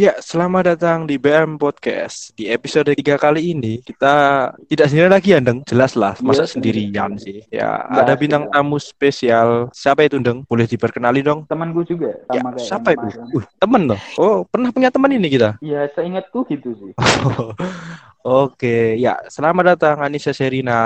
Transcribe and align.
Ya, 0.00 0.16
selamat 0.16 0.64
datang 0.64 1.04
di 1.04 1.20
BM 1.20 1.60
Podcast. 1.60 2.32
Di 2.32 2.48
episode 2.48 2.88
3 2.96 3.20
kali 3.20 3.52
ini 3.52 3.84
kita 3.84 4.48
tidak 4.64 4.86
sendiri 4.88 5.12
lagi 5.12 5.36
ya, 5.36 5.44
Deng. 5.44 5.60
Jelas 5.68 5.92
lah, 5.92 6.16
masa 6.24 6.48
Iya, 6.48 6.52
sendirian 6.56 7.20
sih. 7.20 7.44
Ya, 7.52 7.84
Nggak 7.84 8.04
ada 8.08 8.14
bintang 8.16 8.42
lah. 8.48 8.64
tamu 8.64 8.80
spesial. 8.80 9.68
Siapa 9.76 10.08
itu, 10.08 10.16
Deng? 10.16 10.48
Boleh 10.48 10.64
diperkenali 10.64 11.20
dong? 11.20 11.44
temanku 11.52 11.84
juga 11.84 12.16
Ya, 12.32 12.40
sama 12.40 12.48
kayak 12.56 12.64
siapa 12.64 12.88
itu? 12.96 13.06
Uh, 13.36 13.44
temen 13.60 13.82
loh. 13.92 14.00
Oh, 14.16 14.48
pernah 14.48 14.72
punya 14.72 14.88
teman 14.88 15.12
ini 15.12 15.28
kita? 15.28 15.60
Ya 15.60 15.84
seingatku 15.92 16.48
gitu 16.48 16.72
sih. 16.80 16.92
Oke, 18.20 19.00
ya 19.00 19.16
selamat 19.32 19.64
datang 19.76 19.96
Anissa 20.04 20.36
Serina. 20.36 20.76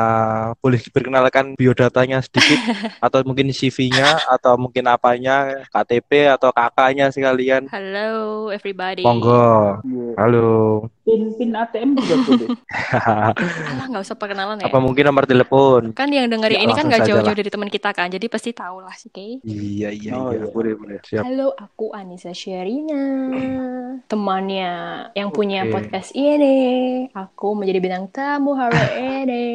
Boleh 0.63 0.79
diperkenalkan 0.79 1.59
biodatanya 1.59 2.23
sedikit 2.23 2.63
atau 3.11 3.27
mungkin 3.27 3.51
CV-nya 3.51 4.23
atau 4.31 4.55
mungkin 4.55 4.87
apanya, 4.87 5.67
KTP 5.75 6.31
atau 6.31 6.55
kakaknya 6.55 7.11
sekalian. 7.11 7.67
Hello 7.67 8.55
everybody. 8.55 9.03
Monggo. 9.03 9.83
Iya. 9.83 10.15
Halo. 10.15 10.51
Pin 11.05 11.37
pin 11.37 11.53
ATM 11.53 12.01
juga 12.01 12.17
boleh. 12.25 12.49
Alah 13.77 13.87
nggak 13.93 14.03
usah 14.09 14.17
perkenalan 14.17 14.57
ya. 14.57 14.73
Apa 14.73 14.81
mungkin 14.81 15.05
nomor 15.05 15.29
telepon? 15.29 15.93
Kan 15.93 16.09
yang 16.09 16.33
dengerin 16.33 16.57
Ya, 16.57 16.65
ini 16.65 16.73
kan 16.73 16.89
nggak 16.89 17.05
jauh-jauh 17.05 17.37
dari 17.37 17.53
teman 17.53 17.69
kita 17.69 17.93
kan, 17.93 18.09
jadi 18.09 18.25
pasti 18.25 18.57
tahu 18.57 18.81
lah 18.81 18.97
sih, 18.97 19.13
oke? 19.13 19.45
Iya, 19.45 19.93
iya, 19.93 20.11
Oh, 20.17 20.33
iya. 20.33 20.41
iya. 20.41 20.49
Boleh, 20.49 20.73
boleh. 20.73 20.97
Siap. 21.05 21.21
Halo, 21.21 21.53
aku 21.53 21.93
Anissa 21.93 22.33
Sherina, 22.33 23.05
temannya 24.09 24.73
yang 25.13 25.29
punya 25.29 25.69
Oke. 25.69 25.77
podcast 25.77 26.17
ini. 26.17 26.57
Aku 27.13 27.53
menjadi 27.53 27.85
bintang 27.85 28.09
tamu 28.09 28.57
hari 28.57 28.81
ini. 29.21 29.47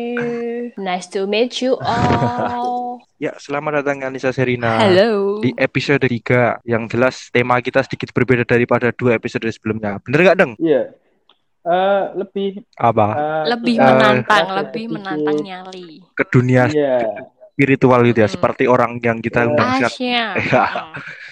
Nice 0.77 1.09
to 1.09 1.25
meet 1.25 1.57
you 1.59 1.73
all. 1.81 3.01
Ya, 3.19 3.35
selamat 3.35 3.83
datang 3.83 3.99
Anissa 4.07 4.31
Serina. 4.31 4.79
Halo. 4.79 5.43
Di 5.43 5.51
episode 5.59 6.07
3 6.07 6.63
yang 6.63 6.87
jelas 6.87 7.27
tema 7.27 7.59
kita 7.59 7.83
sedikit 7.83 8.15
berbeda 8.15 8.47
daripada 8.47 8.95
dua 8.95 9.19
episode 9.19 9.43
sebelumnya. 9.51 9.99
Bener 10.07 10.23
gak, 10.23 10.37
Deng? 10.39 10.53
Iya. 10.55 10.95
Eh 11.59 12.03
lebih 12.15 12.63
Apa? 12.79 13.07
eh, 13.11 13.43
Lebih 13.51 13.75
kita- 13.75 13.87
menantang, 13.91 14.47
lebih 14.63 14.85
menantang 14.87 15.37
nyali. 15.43 15.99
Ke 16.15 16.23
dunia 16.23 16.71
Iya. 16.71 17.03
Spiritual 17.59 18.07
gitu 18.07 18.23
ya, 18.23 18.31
Mm. 18.31 18.35
seperti 18.39 18.63
orang 18.65 18.91
yang 19.03 19.19
kita 19.19 19.43
Ya. 19.43 19.47
undang 19.51 19.69
sekarang. 19.75 19.91
Asia. 19.91 20.25
Iya. 20.39 20.65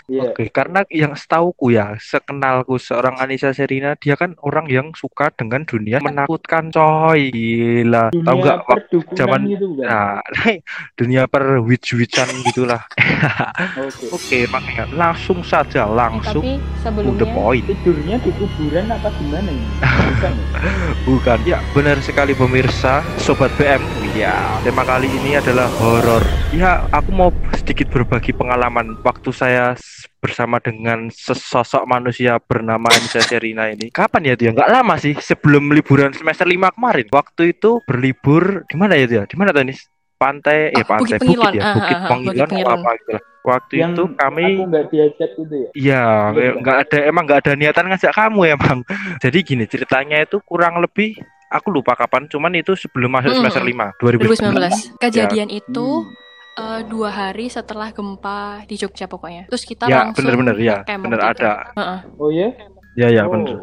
Iya. 0.07 0.21
Oke, 0.25 0.47
karena 0.47 0.87
yang 0.87 1.11
setauku 1.13 1.67
ya, 1.69 1.95
sekenalku 1.97 2.75
seorang 2.75 3.15
Anissa 3.17 3.51
Serina, 3.51 3.91
dia 3.93 4.15
kan 4.15 4.39
orang 4.39 4.67
yang 4.67 4.87
suka 4.91 5.31
dengan 5.31 5.63
dunia 5.63 5.99
menakutkan, 5.99 6.67
coy. 6.67 7.27
Gila. 7.27 8.11
Tahu 8.11 8.23
Dunia 8.23 8.39
nggak? 8.39 8.57
Wak- 8.57 8.67
perdukunan 8.87 9.15
zaman- 9.15 9.47
gitu 9.47 9.67
kan. 9.75 9.83
Nah, 9.83 10.11
dunia 10.99 11.23
per 11.27 11.43
witch-witchan 11.59 12.27
gitulah. 12.41 12.87
Oke. 13.83 14.07
Oke, 14.09 14.39
makanya 14.47 14.83
langsung 14.93 15.43
saja, 15.43 15.83
Eh, 15.83 15.91
langsung 15.91 16.39
tapi 16.39 16.55
to 16.55 16.63
the 16.63 16.79
sebelumnya 16.83 17.27
point. 17.29 17.65
Tidurnya 17.67 18.15
di 18.17 18.31
kuburan 18.31 18.85
apa 18.87 19.09
gimana 19.13 19.49
ini? 19.49 19.67
Bukan? 19.83 20.33
Bukan. 21.07 21.37
Ya, 21.43 21.59
benar 21.71 21.99
sekali 21.99 22.31
pemirsa, 22.31 22.99
sobat 23.17 23.51
BM. 23.55 23.83
Ya, 24.13 24.33
tema 24.61 24.81
kali 24.81 25.11
ini 25.11 25.35
adalah 25.35 25.67
horor. 25.77 26.16
Ya, 26.55 26.87
aku 26.89 27.09
mau 27.11 27.29
sedikit 27.53 27.91
berbagi 27.91 28.31
pengalaman 28.31 28.97
waktu 29.03 29.29
saya 29.29 29.75
bersama 30.17 30.57
dengan 30.57 31.11
sesosok 31.11 31.83
manusia 31.85 32.39
bernama 32.39 32.87
Anissa 32.89 33.21
Serina 33.21 33.67
ini. 33.69 33.91
Kapan 33.93 34.31
ya 34.31 34.35
dia? 34.39 34.49
Nggak 34.55 34.71
lama 34.71 34.95
sih, 34.97 35.13
sebelum 35.13 35.69
liburan 35.69 36.15
semester 36.15 36.47
5 36.47 36.73
kemarin. 36.73 37.05
Waktu 37.11 37.53
itu 37.53 37.83
berlibur 37.83 38.65
di 38.65 38.75
mana 38.75 38.95
ya 38.95 39.05
dia? 39.05 39.23
Di 39.27 39.35
mana 39.35 39.53
Tanis? 39.53 39.85
Pantai, 40.17 40.73
Oh, 40.73 40.81
eh 40.81 40.85
pantai 40.87 41.21
Bukit 41.21 41.21
Pengilon. 41.21 41.53
ya, 41.53 41.61
Ah, 41.61 41.73
Bukit 41.77 41.93
ah, 41.93 42.01
ah, 42.01 42.09
Pengilon 42.09 42.49
Bukit 42.49 42.65
apa 42.65 42.89
gitu 42.97 43.09
lah. 43.13 43.23
Waktu 43.47 43.73
Yang 43.77 43.91
itu 43.93 44.03
kami 44.17 44.43
aku 44.43 44.63
nggak 44.67 44.85
diajak 44.91 45.29
gitu 45.37 45.55
ya. 45.55 45.69
Iya, 45.77 46.03
nggak 46.57 46.77
ada 46.83 46.97
emang 47.05 47.23
nggak 47.29 47.39
ada 47.45 47.51
niatan 47.53 47.85
ngajak 47.87 48.13
kamu 48.17 48.41
emang. 48.57 48.77
Jadi 49.23 49.37
gini 49.45 49.65
ceritanya 49.69 50.17
itu 50.19 50.41
kurang 50.41 50.81
lebih 50.81 51.15
aku 51.47 51.67
lupa 51.71 51.95
kapan, 51.95 52.27
cuman 52.27 52.51
itu 52.53 52.75
sebelum 52.75 53.09
masuk 53.09 53.31
Mm, 53.31 53.37
semester 53.39 53.63
mm. 53.63 53.69
5 53.71 53.87
2019. 53.97 54.73
2019. 54.73 54.99
Kejadian 54.99 55.49
itu 55.49 55.87
Hmm. 56.03 56.15
eh, 56.57 56.81
dua 56.83 57.09
hari 57.09 57.47
setelah 57.47 57.93
gempa 57.93 58.65
di 58.65 58.75
Jogja 58.75 59.05
pokoknya. 59.05 59.45
Terus 59.45 59.61
kita 59.61 59.85
Ya, 59.85 60.09
langsung 60.09 60.25
bener-bener 60.25 60.57
ya, 60.57 60.81
bener 60.83 61.19
itu. 61.19 61.29
ada. 61.37 61.51
Heeh. 61.71 61.99
Oh 62.17 62.29
ya? 62.29 62.49
Ya 62.95 63.07
ya 63.13 63.23
Oh. 63.23 63.31
bener. 63.31 63.57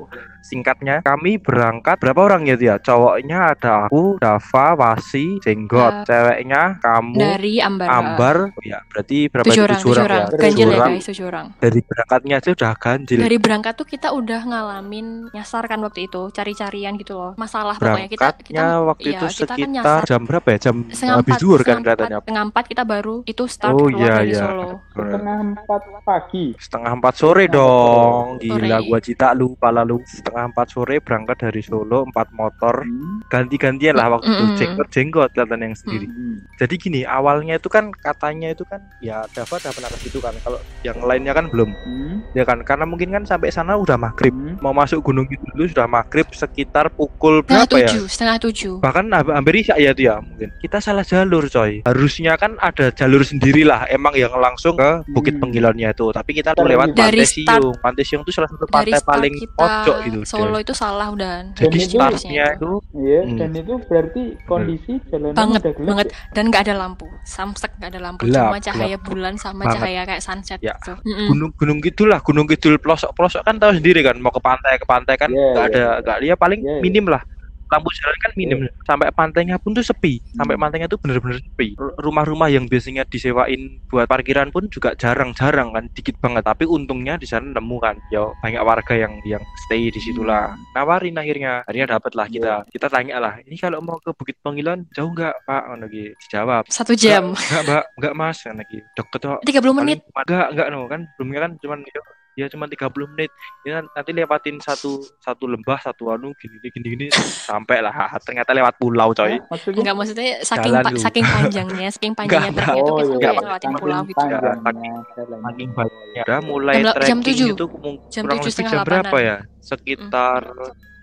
Singkatnya 0.45 1.01
kami 1.01 1.41
berangkat 1.41 1.97
berapa 1.97 2.21
orang 2.21 2.45
ya 2.45 2.53
dia? 2.55 2.77
Cowoknya 2.77 3.57
ada 3.57 3.89
aku, 3.89 4.21
Dava, 4.21 4.77
Wasi, 4.77 5.41
Jenggot. 5.41 6.05
Ya. 6.05 6.07
Ceweknya 6.07 6.63
kamu, 6.85 7.17
Dari 7.17 7.55
Ambar. 7.65 7.89
Ambar. 7.89 8.37
Oh, 8.53 8.61
ya, 8.61 8.85
berarti 8.93 9.33
berapa 9.33 9.49
Tujuh 9.49 9.63
orang, 9.65 9.79
Tujuh 9.81 9.89
tujuh 9.89 9.97
orang 9.97 10.05
orang. 10.05 10.21
ya. 10.21 10.29
Tujuh 10.29 10.43
Ganjil 10.45 10.69
ya 10.69 10.77
orang. 10.77 10.91
guys, 10.93 11.05
tujuh 11.09 11.25
orang. 11.25 11.47
Dari 11.57 11.81
berangkatnya 11.81 12.35
aja 12.37 12.51
udah 12.53 12.73
ganjil. 12.77 13.19
Dari 13.25 13.37
berangkat 13.41 13.73
tuh 13.75 13.89
kita 13.89 14.09
udah 14.13 14.41
ngalamin 14.45 15.07
nyasar 15.33 15.65
kan 15.65 15.81
waktu 15.81 16.01
itu, 16.07 16.23
cari-carian 16.29 16.93
gitu 16.95 17.15
loh. 17.17 17.33
Masalah 17.35 17.81
pokoknya 17.81 18.09
kita 18.13 18.29
kita 18.37 18.45
Berangkatnya 18.45 18.67
waktu 18.85 19.07
iya, 19.09 19.17
itu 19.17 19.25
kita 19.25 19.45
kan 19.49 19.57
sekitar 19.57 19.69
nyasar. 19.73 20.03
jam 20.05 20.21
berapa 20.23 20.49
ya? 20.53 20.59
Jam 20.61 20.77
setengah 20.93 21.17
habis 21.17 21.35
zuhur 21.41 21.61
kan 21.61 21.77
kelihatannya. 21.81 22.19
setengah 22.21 22.43
empat 22.45 22.65
kita 22.69 22.83
baru 22.85 23.15
itu 23.25 23.45
start 23.49 23.73
Oh, 23.73 23.89
keluar 23.89 23.97
iya, 23.97 24.13
dari 24.19 24.29
iya. 24.29 24.41
Solo. 24.45 24.69
Setengah 24.93 25.37
empat 25.41 25.81
pagi. 26.05 26.47
setengah 26.55 26.93
empat 26.93 27.15
sore 27.15 27.45
dong 27.49 28.37
gila 28.37 28.77
Sore. 28.77 28.87
gua 28.87 28.99
cita 29.01 29.29
lupa 29.33 29.69
lalu 29.71 30.03
setengah 30.05 30.34
empat 30.37 30.67
sore 30.69 30.99
berangkat 30.99 31.39
dari 31.41 31.61
Solo 31.61 32.03
empat 32.05 32.31
motor 32.31 32.83
Hmm. 32.83 33.23
ganti-gantian 33.29 33.95
lah 33.95 34.11
waktu 34.11 34.27
itu 34.27 34.45
Mm-mm. 34.45 34.57
jenggot 34.57 34.89
jenggot 34.89 35.29
kelihatan 35.31 35.61
yang 35.63 35.75
sendiri 35.75 36.07
Hmm. 36.07 36.43
jadi 36.57 36.75
gini 36.75 37.01
awalnya 37.03 37.55
itu 37.55 37.69
kan 37.69 37.93
katanya 37.93 38.51
itu 38.51 38.63
kan 38.63 38.83
ya 38.99 39.23
Dava 39.29 39.55
udah 39.55 39.71
pernah 39.71 39.89
ke 39.89 39.99
situ 40.01 40.19
kan 40.19 40.35
kalau 40.41 40.57
yang 40.81 40.99
lainnya 41.01 41.31
kan 41.31 41.47
belum 41.47 41.71
Hmm. 41.77 42.25
ya 42.33 42.43
kan 42.43 42.61
karena 42.61 42.83
mungkin 42.83 43.11
kan 43.11 43.23
sampai 43.23 43.49
sana 43.49 43.75
udah 43.75 43.95
maghrib 43.95 44.33
Hmm. 44.33 44.59
mau 44.59 44.73
masuk 44.73 45.03
gunung 45.03 45.27
itu 45.27 45.45
dulu 45.49 45.67
sudah 45.67 45.85
maghrib 45.85 46.27
sekitar 46.29 46.89
pukul 46.89 47.41
Setengah 47.41 47.63
berapa 47.63 47.77
ya 47.77 47.87
tujuh, 47.87 48.05
setengah 48.07 48.37
tujuh. 48.41 48.75
bahkan 48.81 49.05
hampir 49.11 49.55
isya 49.57 49.77
ya 49.77 49.91
itu 49.91 50.03
ya 50.05 50.19
mungkin 50.19 50.49
kita 50.59 50.79
salah 50.79 51.03
jalur 51.03 51.47
coy 51.47 51.85
harusnya 51.85 52.35
kan 52.35 52.57
ada 52.59 52.91
jalur 52.91 53.23
sendiri 53.23 53.63
lah 53.63 53.85
emang 53.87 54.15
yang 54.15 54.33
langsung 54.35 54.75
ke 54.75 55.07
Bukit 55.07 55.35
Hmm. 55.35 55.43
Pengilonnya 55.45 55.91
itu 55.91 56.09
tapi 56.09 56.33
kita 56.33 56.57
lewat 56.57 56.93
dari 56.93 57.21
Pantai 57.21 57.27
start- 57.27 57.61
Siung 57.61 57.77
Pantai 57.79 58.03
Siung 58.03 58.23
itu 58.23 58.33
salah 58.33 58.49
satu 58.49 58.65
pantai 58.65 58.97
paling 58.99 59.35
kita 59.35 59.53
pojok 59.53 59.97
gitu 60.03 60.21
Solo 60.27 60.57
itu 60.57 60.73
salah 60.73 61.09
udah. 61.09 61.53
jadi 61.53 61.69
Dan 61.69 61.73
itu- 61.79 61.95
startnya 61.95 62.47
itu 62.53 62.73
Iya, 62.95 63.21
Hmm. 63.23 63.37
dan 63.37 63.51
itu 63.53 63.75
berarti 63.83 64.23
kondisi 64.45 64.93
jalanan 65.07 65.35
Banget, 65.35 65.61
udah 65.61 65.73
gelap. 65.75 65.89
banget. 65.89 66.07
ya? 66.07 66.15
Dan 66.31 66.45
nggak 66.47 66.63
ada 66.63 66.75
lampu, 66.77 67.07
samsek 67.23 67.71
nggak 67.75 67.91
ada 67.91 68.01
lampu, 68.01 68.23
Gelap, 68.25 68.43
cuma 68.45 68.59
cahaya 68.59 68.97
bulan 68.99 69.35
sama 69.35 69.63
Banget. 69.63 69.75
cahaya 69.77 70.01
kayak 70.05 70.23
sunset 70.23 70.59
Ya. 70.59 70.75
gitu. 70.75 70.93
Mm-mm. 71.01 71.29
gunung 71.29 71.51
gunung 71.55 71.79
gitulah 71.81 72.21
gunung 72.21 72.47
kidul 72.47 72.77
pelosok 72.77 73.13
pelosok 73.13 73.43
kan 73.43 73.57
tahu 73.57 73.73
sendiri 73.75 74.01
kan 74.01 74.17
mau 74.17 74.29
ke 74.29 74.39
pantai 74.39 74.75
ke 74.75 74.85
pantai 74.85 75.15
kan 75.15 75.29
Iya, 75.29 75.53
nggak 75.53 75.67
iya. 75.67 75.75
ada 75.75 75.85
nggak 76.01 76.19
dia 76.21 76.35
paling 76.35 76.61
Iya, 76.61 76.71
iya. 76.71 76.81
minim 76.81 77.07
lah 77.07 77.23
lampu 77.67 77.89
jalan 77.93 78.19
kan 78.19 78.33
minim. 78.35 78.59
Sampai 78.83 79.09
pantainya 79.11 79.57
pun 79.57 79.73
tuh 79.73 79.83
sepi. 79.83 80.21
Sampai 80.33 80.55
Hmm. 80.55 80.63
pantainya 80.63 80.87
tuh 80.87 80.97
bener-bener 80.97 81.39
sepi. 81.39 81.75
R- 81.75 81.97
rumah-rumah 81.99 82.49
yang 82.49 82.65
biasanya 82.65 83.05
disewain 83.05 83.81
buat 83.87 84.05
parkiran 84.05 84.49
pun 84.49 84.69
juga 84.69 84.93
jarang-jarang 84.95 85.71
kan 85.71 85.85
dikit 85.91 86.17
banget. 86.19 86.43
Tapi 86.43 86.65
untungnya 86.65 87.15
di 87.15 87.25
sana 87.25 87.51
nemu 87.51 87.77
kan 87.79 87.97
ya 88.09 88.25
banyak 88.39 88.61
warga 88.61 88.95
yang 88.95 89.19
yang 89.25 89.43
stay 89.65 89.89
di 89.89 89.99
situlah. 89.99 90.53
Nawarin 90.73 91.15
akhirnya 91.15 91.63
akhirnya 91.63 91.89
dapet 91.93 92.13
lah 92.13 92.27
kita 92.27 92.53
kita 92.69 92.87
tanya 92.87 93.17
lah 93.19 93.35
ini 93.41 93.55
kalau 93.55 93.79
mau 93.79 93.97
ke 93.97 94.11
Bukit 94.11 94.37
Pengilon 94.41 94.87
jauh 94.91 95.11
nggak 95.11 95.35
pak? 95.43 95.63
Ngono 95.67 95.87
gitu. 95.87 96.13
dijawab. 96.25 96.63
Satu 96.67 96.93
jam, 96.93 97.33
Enggak, 97.33 97.63
mbak, 97.65 97.85
enggak 97.95 98.15
mas, 98.15 98.39
kan 98.39 98.55
lagi. 98.55 98.79
Deket 98.95 99.21
kok. 99.21 99.41
30 99.43 99.73
menit. 99.73 99.99
Paling 100.01 100.11
cuma- 100.11 100.23
Enggak, 100.25 100.47
enggak 100.53 100.67
no 100.69 100.81
kan? 100.85 101.01
Sebelumnya 101.11 101.41
kan 101.41 101.53
cuman 101.59 101.79
ya, 101.85 102.01
ya 102.35 102.47
cuma 102.47 102.67
30 102.67 102.85
menit. 103.09 103.31
Ya 103.63 103.81
nanti 103.81 104.11
lewatin 104.11 104.59
satu 104.59 104.99
satu 105.19 105.45
lembah, 105.45 105.79
satu 105.81 106.09
anu 106.09 106.35
gini 106.35 106.59
gini 106.61 106.71
gini, 106.71 106.87
gini 106.95 107.07
sampai 107.41 107.79
lah. 107.79 107.95
Ternyata 108.27 108.51
lewat 108.51 108.75
pulau 108.77 109.11
coy. 109.11 109.35
Hah? 109.35 109.41
Maksudnya? 109.49 109.81
Enggak 109.81 109.97
maksudnya 109.97 110.27
saking 110.43 110.73
pa- 110.75 110.85
dulu. 110.85 110.99
saking 110.99 111.25
panjangnya, 111.25 111.89
saking 111.91 112.13
panjangnya 112.19 112.51
Enggak, 112.51 112.67
trek 112.67 112.77
itu 112.77 112.83
Oh, 112.85 112.97
kita 112.97 113.05
iya. 113.05 113.15
Enggak, 113.15 113.33
ngelewatin 113.35 113.55
Saking 113.65 113.75
pulau 113.79 114.01
gitu. 114.03 114.17
panjangnya 114.19 114.53
Saking-. 114.57 114.97
Saking 115.45 115.69
banyaknya. 115.71 116.23
Udah 116.25 116.41
mulai 116.43 116.75
Jam 116.75 116.85
la- 116.85 116.95
jam 116.95 117.01
trekking 117.19 117.23
tujuh. 117.25 117.49
itu 117.51 117.65
kumung- 117.67 118.01
Jam 118.07 118.23
kurang 118.23 118.35
tujuh 118.35 118.43
lebih 118.43 118.53
setengah 118.53 118.73
jam 118.73 118.85
berapa 118.85 119.17
ya? 119.19 119.37
Sekitar 119.61 120.41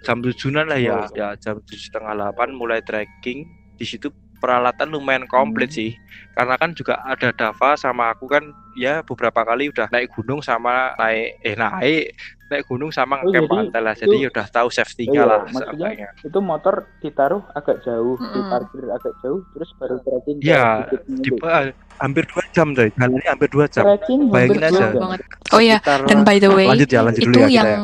jam 0.02 0.18
tujuan 0.20 0.66
lah 0.66 0.80
ya. 0.80 0.98
Oh. 0.98 1.06
Ya 1.14 1.28
jam 1.38 1.56
tujuh 1.60 1.82
setengah 1.82 2.12
delapan 2.14 2.50
mulai 2.52 2.80
trekking. 2.82 3.40
Di 3.74 3.86
situ 3.88 4.10
peralatan 4.42 4.90
lumayan 4.90 5.24
komplit 5.24 5.70
Hmm. 5.70 5.78
sih 5.78 5.92
karena 6.34 6.58
kan 6.58 6.74
juga 6.74 6.98
ada 7.06 7.30
Dava 7.30 7.78
sama 7.78 8.10
aku 8.10 8.26
kan 8.26 8.42
ya 8.74 9.00
beberapa 9.02 9.46
kali 9.46 9.70
udah 9.70 9.86
naik 9.88 10.10
gunung 10.10 10.42
sama 10.42 10.98
naik 10.98 11.38
eh 11.40 11.54
naik 11.54 12.18
naik 12.48 12.66
gunung 12.66 12.90
sama 12.90 13.16
Oh, 13.18 13.30
ngecamp 13.30 13.38
jadi 13.38 13.48
pantai 13.48 13.80
lah 13.80 13.94
jadi 13.94 14.10
itu- 14.10 14.20
ya 14.20 14.30
udah 14.30 14.48
tahu 14.50 14.68
Oh 14.68 14.74
safety-nya 14.74 15.14
iya, 15.14 15.24
lah 15.24 15.40
maksudnya 15.46 15.90
itu 16.20 16.40
motor 16.42 16.76
ditaruh 17.00 17.44
agak 17.52 17.78
jauh, 17.82 18.18
Mm-mm. 18.18 18.34
diparkir 18.34 18.84
agak 18.90 19.14
jauh, 19.20 19.40
terus 19.52 19.70
baru 19.78 19.96
trekking 20.00 20.38
Iya, 20.42 20.66
bukitnya 20.84 21.16
di 21.16 21.30
itu. 21.30 21.36
eh, 21.40 21.66
hampir 21.98 22.24
dua 22.26 22.44
jam 22.52 22.68
coy 22.72 22.90
jalannya 22.92 23.30
hampir 23.30 23.50
dua 23.50 23.66
jam 23.68 23.84
Trekking 23.86 24.20
hampir 24.26 24.36
Bayangin 24.52 24.64
aja. 24.64 24.84
jam. 24.84 25.00
banget. 25.00 25.20
Oh 25.48 25.62
iya, 25.62 25.78
Sekitar- 25.80 26.08
dan 26.08 26.20
by 26.22 26.38
the 26.38 26.50
way, 26.50 26.68
lanjut 26.68 26.90
ya 26.90 27.00
lanjut 27.00 27.22
itu 27.22 27.28
dulu 27.30 27.38
ya 27.38 27.46
kita 27.46 27.56
yang 27.56 27.68
ya 27.70 27.80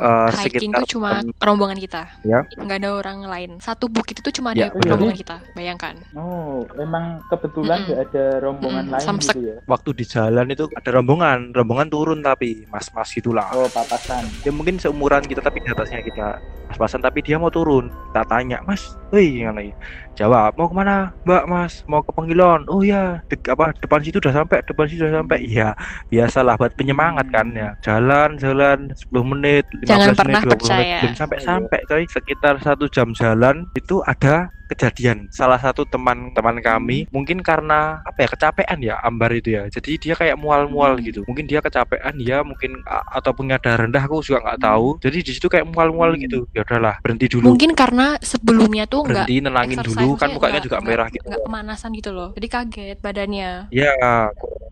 Eh, 0.00 0.28
hiking 0.34 0.72
sekitar 0.72 0.80
tuh 0.80 0.88
cuma 0.90 1.10
em, 1.18 1.28
rombongan 1.36 1.76
kita. 1.76 2.02
Ya. 2.22 2.40
Nggak 2.54 2.78
ada 2.80 2.90
orang 2.94 3.18
lain. 3.22 3.50
Satu 3.60 3.84
bukit 3.86 4.16
itu 4.16 4.30
cuma 4.32 4.50
Ya, 4.50 4.66
ada 4.66 4.74
benar. 4.74 4.90
rombongan 4.90 5.12
kita. 5.14 5.36
Bayangkan. 5.52 5.94
Oh, 6.12 6.64
emang 6.74 7.04
kebetulan 7.28 7.84
nggak 7.84 8.00
ada 8.08 8.24
rombongan 8.40 8.84
Mm-mm, 8.86 8.94
lain 8.96 9.06
samsek. 9.06 9.34
gitu 9.34 9.40
ya? 9.46 9.56
waktu 9.66 9.90
di 9.92 10.04
jalan 10.04 10.46
itu 10.48 10.64
ada 10.70 10.90
rombongan, 10.90 11.38
rombongan 11.52 11.88
turun 11.88 12.18
tapi 12.20 12.64
mas-mas 12.66 13.10
gitulah. 13.10 13.52
Oh, 13.52 13.68
papasan. 13.68 14.24
Dia 14.40 14.50
mungkin 14.50 14.76
seumuran 14.76 15.20
kita 15.22 15.40
tapi 15.40 15.60
di 15.60 15.68
atasnya 15.68 16.00
kita 16.00 16.40
pas-pasan 16.66 17.00
tapi 17.00 17.20
dia 17.20 17.36
mau 17.36 17.48
turun. 17.48 17.92
Kita 18.10 18.26
tanya, 18.26 18.58
"Mas, 18.66 18.98
yang 19.14 19.54
lain." 19.54 19.70
Jawab, 20.18 20.58
"Mau 20.58 20.66
ke 20.66 20.74
mana, 20.74 21.14
Mbak, 21.22 21.44
Mas? 21.46 21.86
Mau 21.86 22.02
ke 22.02 22.10
Penggilon." 22.10 22.66
"Oh 22.66 22.82
ya, 22.82 23.22
dek, 23.30 23.46
apa 23.54 23.70
depan 23.78 24.02
situ 24.02 24.18
udah 24.18 24.34
sampai, 24.34 24.66
depan 24.66 24.84
situ 24.90 25.06
udah 25.06 25.22
sampai." 25.22 25.38
Iya, 25.46 25.78
biasalah 26.10 26.58
buat 26.58 26.74
penyemangat 26.74 27.30
kan 27.30 27.54
ya. 27.54 27.78
Jalan, 27.80 28.34
jalan 28.36 28.90
10 28.98 29.22
menit, 29.22 29.64
15 29.70 29.86
Jangan 29.86 30.06
menit, 30.10 30.18
pernah 30.18 30.40
20 30.42 30.68
menit 30.74 30.88
belum 30.98 31.14
sampai-sampai, 31.14 31.78
coy. 31.86 32.04
Sekitar 32.10 32.54
satu 32.58 32.90
jam 32.90 33.14
jalan 33.14 33.70
itu 33.78 34.02
ada 34.02 34.50
kejadian. 34.70 35.26
Salah 35.30 35.58
satu 35.58 35.82
teman-teman 35.84 36.62
kami 36.62 37.10
mungkin 37.10 37.42
karena 37.42 37.98
apa 38.02 38.18
ya 38.22 38.28
kecapean 38.30 38.78
ya 38.80 38.94
Ambar 39.02 39.34
itu 39.34 39.58
ya. 39.58 39.66
Jadi 39.66 39.98
dia 39.98 40.14
kayak 40.14 40.38
mual-mual 40.38 40.96
Hmm. 40.96 41.04
gitu. 41.04 41.20
Mungkin 41.26 41.44
dia 41.44 41.58
kecapean 41.58 42.14
ya 42.16 42.40
mungkin 42.40 42.78
a- 42.86 43.18
ataupun 43.18 43.50
ada 43.50 43.74
rendah 43.76 44.02
aku 44.02 44.22
juga 44.22 44.46
nggak 44.46 44.60
tahu. 44.62 44.88
Jadi 45.02 45.18
di 45.20 45.32
situ 45.34 45.46
kayak 45.46 45.66
mual-mual 45.66 46.14
Hmm. 46.14 46.22
gitu. 46.22 46.38
Ya 46.54 46.62
udahlah 46.62 47.02
berhenti 47.02 47.26
dulu. 47.26 47.50
Mungkin 47.50 47.74
karena 47.74 48.14
sebelumnya 48.20 48.86
tuh 48.86 49.02
nggak 49.02 49.26
berhenti 49.26 49.36
nenangin 49.42 49.78
dulu. 49.82 50.14
kan 50.14 50.30
mukanya 50.30 50.60
nggak- 50.60 50.66
juga 50.66 50.78
merah 50.80 51.08
gitu. 51.08 51.26
nggak 51.26 51.42
pemanasan 51.44 51.90
gitu 51.92 52.10
loh. 52.12 52.30
Jadi 52.32 52.46
kaget 52.48 52.98
badannya. 53.00 53.50
ya 53.70 53.92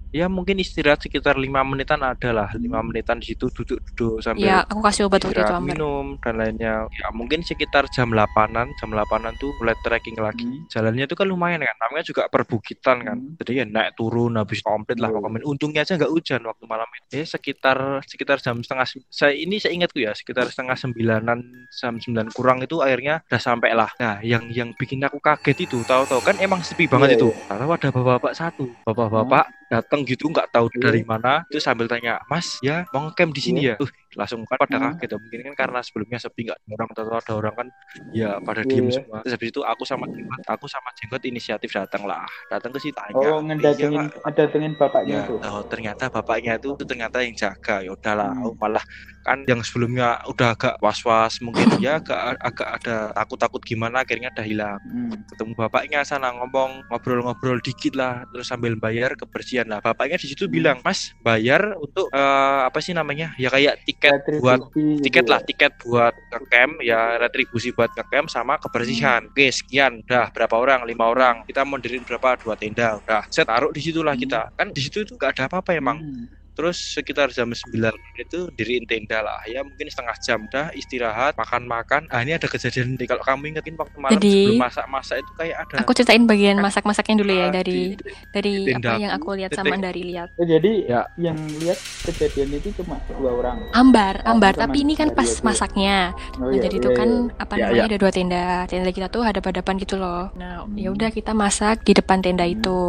ya 0.08 0.24
mungkin 0.26 0.56
istirahat 0.56 1.04
sekitar 1.04 1.36
lima 1.36 1.60
menitan 1.62 2.00
ada 2.00 2.30
lah. 2.32 2.48
Lima 2.56 2.80
menitan 2.80 3.20
di 3.20 3.32
situ 3.32 3.52
duduk-duduk 3.52 4.24
sambil 4.24 4.48
Ya, 4.48 4.64
aku 4.64 4.80
kasih 4.80 5.04
obat 5.04 5.20
waktu 5.20 5.40
itu 5.40 5.52
Amber. 5.52 5.68
minum 5.68 6.16
dan 6.24 6.34
lainnya. 6.36 6.88
Ya 6.90 7.08
mungkin 7.12 7.44
sekitar 7.44 7.84
jam 7.92 8.08
8an 8.08 8.72
jam 8.76 8.88
8an 8.88 9.36
tuh 9.36 9.52
mulai 9.60 9.76
trekking 9.88 10.20
lagi. 10.20 10.44
Hmm. 10.44 10.68
jalannya 10.68 11.04
itu 11.08 11.16
kan 11.16 11.24
lumayan 11.24 11.64
kan 11.64 11.76
namanya 11.80 12.04
juga 12.04 12.22
perbukitan 12.28 12.96
kan. 13.00 13.16
Hmm. 13.16 13.34
jadi 13.40 13.52
ya 13.60 13.64
naik 13.64 13.96
turun 13.96 14.36
habis 14.36 14.60
komplit 14.60 15.00
lah 15.00 15.08
Iya. 15.08 15.16
pokoknya. 15.16 15.44
Untungnya 15.48 15.80
aja 15.82 15.96
nggak 15.96 16.12
hujan 16.12 16.40
waktu 16.44 16.64
malam 16.68 16.88
itu. 16.92 17.16
Ya 17.16 17.24
sekitar 17.24 17.78
sekitar 18.04 18.36
jam 18.38 18.60
setengah 18.60 18.86
saya 19.08 19.32
ini 19.32 19.56
saya 19.56 19.72
ingatku 19.72 19.98
ya 19.98 20.12
sekitar 20.12 20.46
setengah 20.52 20.76
sembilanan 20.76 21.38
jam 21.72 21.96
sembilan 21.96 22.28
kurang 22.36 22.60
itu 22.60 22.84
akhirnya 22.84 23.24
udah 23.24 23.40
sampai 23.40 23.72
lah. 23.72 23.88
Nah 23.96 24.20
yang 24.20 24.46
yang 24.52 24.76
bikin 24.76 25.00
aku 25.00 25.18
kaget 25.18 25.64
itu 25.64 25.80
tahu-tahu 25.82 26.20
kan 26.20 26.36
emang 26.38 26.60
sepi 26.60 26.84
banget 26.84 27.16
Iya, 27.16 27.18
itu. 27.24 27.28
karena 27.48 27.64
ada 27.64 27.88
bapak-bapak 27.88 28.32
satu. 28.36 28.66
Bapak-bapak 28.84 29.44
datang 29.68 30.00
gitu 30.02 30.32
nggak 30.32 30.48
tahu 30.48 30.66
Iya. 30.72 30.80
dari 30.80 31.02
mana 31.04 31.44
itu 31.46 31.60
sambil 31.60 31.84
tanya 31.84 32.18
mas 32.24 32.56
ya 32.58 32.88
mau 32.88 33.04
ngecamp 33.06 33.32
di 33.32 33.42
sini 33.44 33.60
ya 33.68 33.76
uh, 33.76 33.90
langsung 34.16 34.42
kan 34.44 34.56
pada 34.56 34.76
Hmm. 34.78 34.96
kaget 34.96 35.20
mungkin 35.20 35.40
kan 35.52 35.54
karena 35.54 35.80
sebelumnya 35.84 36.18
sepi 36.18 36.48
nggak 36.48 36.56
ada 36.56 36.68
orang 36.72 36.88
atau 36.88 37.02
ada 37.12 37.32
orang 37.36 37.54
kan 37.54 37.68
ya 38.10 38.30
pada 38.40 38.64
Iya, 38.64 38.70
diem 38.70 38.88
semua 38.88 39.20
terus 39.20 39.34
habis 39.36 39.48
itu 39.52 39.60
aku 39.60 39.82
sama 39.84 40.04
jenggot 40.08 40.40
aku 40.46 40.66
sama 40.66 40.88
jenggot 40.96 41.22
inisiatif 41.22 41.70
datang 41.70 42.08
lah 42.08 42.24
datang 42.48 42.72
ke 42.72 42.80
situ 42.80 42.96
tanya 42.96 43.28
Oh, 43.28 43.40
ngedatengin, 43.40 43.92
"Iya, 44.00 44.08
Pak." 44.08 44.20
ngedatengin 44.24 44.72
bapaknya 44.74 45.12
Ya, 45.12 45.20
itu. 45.24 45.34
oh, 45.38 45.62
ternyata 45.64 46.04
bapaknya 46.08 46.52
itu, 46.56 46.68
itu 46.72 46.84
ternyata 46.84 47.16
yang 47.20 47.34
jaga 47.34 47.74
ya 47.82 47.90
udahlah 47.92 48.28
Hmm. 48.28 48.40
aku 48.40 48.50
malah 48.56 48.84
kan 49.20 49.44
yang 49.44 49.60
sebelumnya 49.60 50.20
udah 50.24 50.54
agak 50.54 50.74
was-was 50.80 51.36
mungkin 51.40 51.68
ya 51.78 52.00
agak 52.00 52.38
agak 52.40 52.68
ada 52.80 52.96
takut-takut 53.12 53.60
gimana 53.60 54.00
akhirnya 54.00 54.30
udah 54.32 54.46
hilang 54.46 54.80
Hmm. 54.80 55.12
ketemu 55.26 55.52
bapaknya 55.54 56.00
sana 56.02 56.32
ngomong 56.32 56.86
ngobrol-ngobrol 56.88 57.58
dikit 57.60 57.92
lah 57.92 58.22
terus 58.30 58.46
sambil 58.46 58.72
bayar 58.76 59.12
kebersihan 59.14 59.57
lah 59.66 59.82
bapaknya 59.82 60.20
di 60.20 60.30
situ 60.30 60.46
bilang 60.46 60.78
mas 60.86 61.10
bayar 61.24 61.74
untuk 61.80 62.06
eh, 62.14 62.60
apa 62.68 62.78
sih 62.78 62.94
namanya? 62.94 63.34
Ya 63.34 63.50
kayak 63.50 63.82
tiket 63.82 64.22
buat 64.38 64.68
Retribusi 64.68 65.00
gitu 65.00 65.04
tiket 65.08 65.24
ya. 65.24 65.30
lah 65.32 65.40
tiket 65.42 65.72
buat 65.82 66.14
ngecamp 66.30 66.72
ya 66.84 67.00
retribusi 67.18 67.68
buat 67.74 67.90
ngecamp 67.96 68.28
sama 68.30 68.54
kebersihan. 68.62 69.26
Oke 69.32 69.50
sekian. 69.50 70.04
Udah 70.06 70.30
berapa 70.30 70.54
orang? 70.54 70.86
Lima 70.86 71.10
orang. 71.10 71.42
Kita 71.48 71.66
mau 71.66 71.80
berapa? 71.80 72.38
Dua 72.38 72.54
tenda. 72.54 73.00
Udah 73.02 73.26
set 73.32 73.48
taruh 73.48 73.72
di 73.74 73.80
situlah 73.80 74.14
kita. 74.14 74.52
Kan 74.54 74.70
di 74.70 74.80
situ 74.84 75.02
itu 75.02 75.16
gak 75.16 75.34
ada 75.34 75.50
apa-apa 75.50 75.74
emang. 75.74 75.98
Hmm. 75.98 76.37
Terus 76.58 76.74
sekitar 76.92 77.30
jam 77.30 77.46
9 77.46 77.70
itu 78.16 78.50
diriin 78.50 78.82
tenda 78.82 79.22
lah 79.22 79.38
ya 79.46 79.62
mungkin 79.62 79.86
setengah 79.86 80.16
jam 80.18 80.42
udah 80.42 80.74
istirahat 80.74 81.38
makan-makan 81.38 82.10
ah 82.10 82.18
ini 82.18 82.34
ada 82.34 82.44
kejadian 82.44 82.98
nih 82.98 83.06
kalau 83.06 83.22
kamu 83.22 83.54
ingetin 83.54 83.78
waktu 83.78 83.94
malam 83.96 84.12
Jadi- 84.12 84.34
sebelum 84.50 84.58
masak-masak 84.60 85.16
itu 85.18 85.32
kayak 85.34 85.56
ada 85.60 85.76
Aku 85.78 85.92
ceritain 85.92 86.24
bagian 86.24 86.58
masak-masaknya 86.58 87.14
dulu 87.16 87.30
ya 87.30 87.46
ah, 87.46 87.50
dari 87.52 87.78
di- 87.94 88.02
dari 88.28 88.54
di 88.58 88.72
apa 88.74 88.98
yang 88.98 89.12
aku, 89.14 89.28
lihat 89.34 89.50
sama 89.52 89.78
dari 89.78 90.02
lihat. 90.04 90.28
Oh, 90.34 90.42
jadi 90.42 90.72
Ya. 90.84 91.02
yang 91.16 91.38
lihat 91.58 91.78
kejadian 92.02 92.48
itu 92.52 92.74
cuma 92.74 92.98
dua 93.08 93.30
orang. 93.30 93.56
Ambar, 93.70 94.24
Oh, 94.24 94.32
ambar. 94.32 94.52
Tapi 94.54 94.82
ini 94.82 94.94
kan 94.94 95.12
pas 95.12 95.28
aku. 95.28 95.44
masaknya. 95.44 96.10
Oh, 96.34 96.48
Nah, 96.48 96.56
iya, 96.56 96.60
jadi 96.64 96.74
iya, 96.74 96.82
itu 96.82 96.90
kan 96.92 97.08
iya. 97.28 97.38
apa 97.38 97.52
Ya, 97.54 97.60
namanya 97.62 97.78
ya. 97.78 97.86
ada 97.86 97.96
dua 97.96 98.10
tenda. 98.10 98.46
Tenda 98.66 98.90
kita 98.90 99.06
tuh 99.06 99.22
hadap-hadapan 99.22 99.74
gitu 99.78 99.94
loh. 99.94 100.32
Nah, 100.34 100.64
Hmm. 100.64 100.74
ya 100.74 100.88
udah 100.90 101.10
kita 101.10 101.30
masak 101.32 101.84
di 101.84 101.92
depan 101.92 102.18
tenda 102.18 102.42
Hmm. 102.42 102.54
itu. 102.54 102.80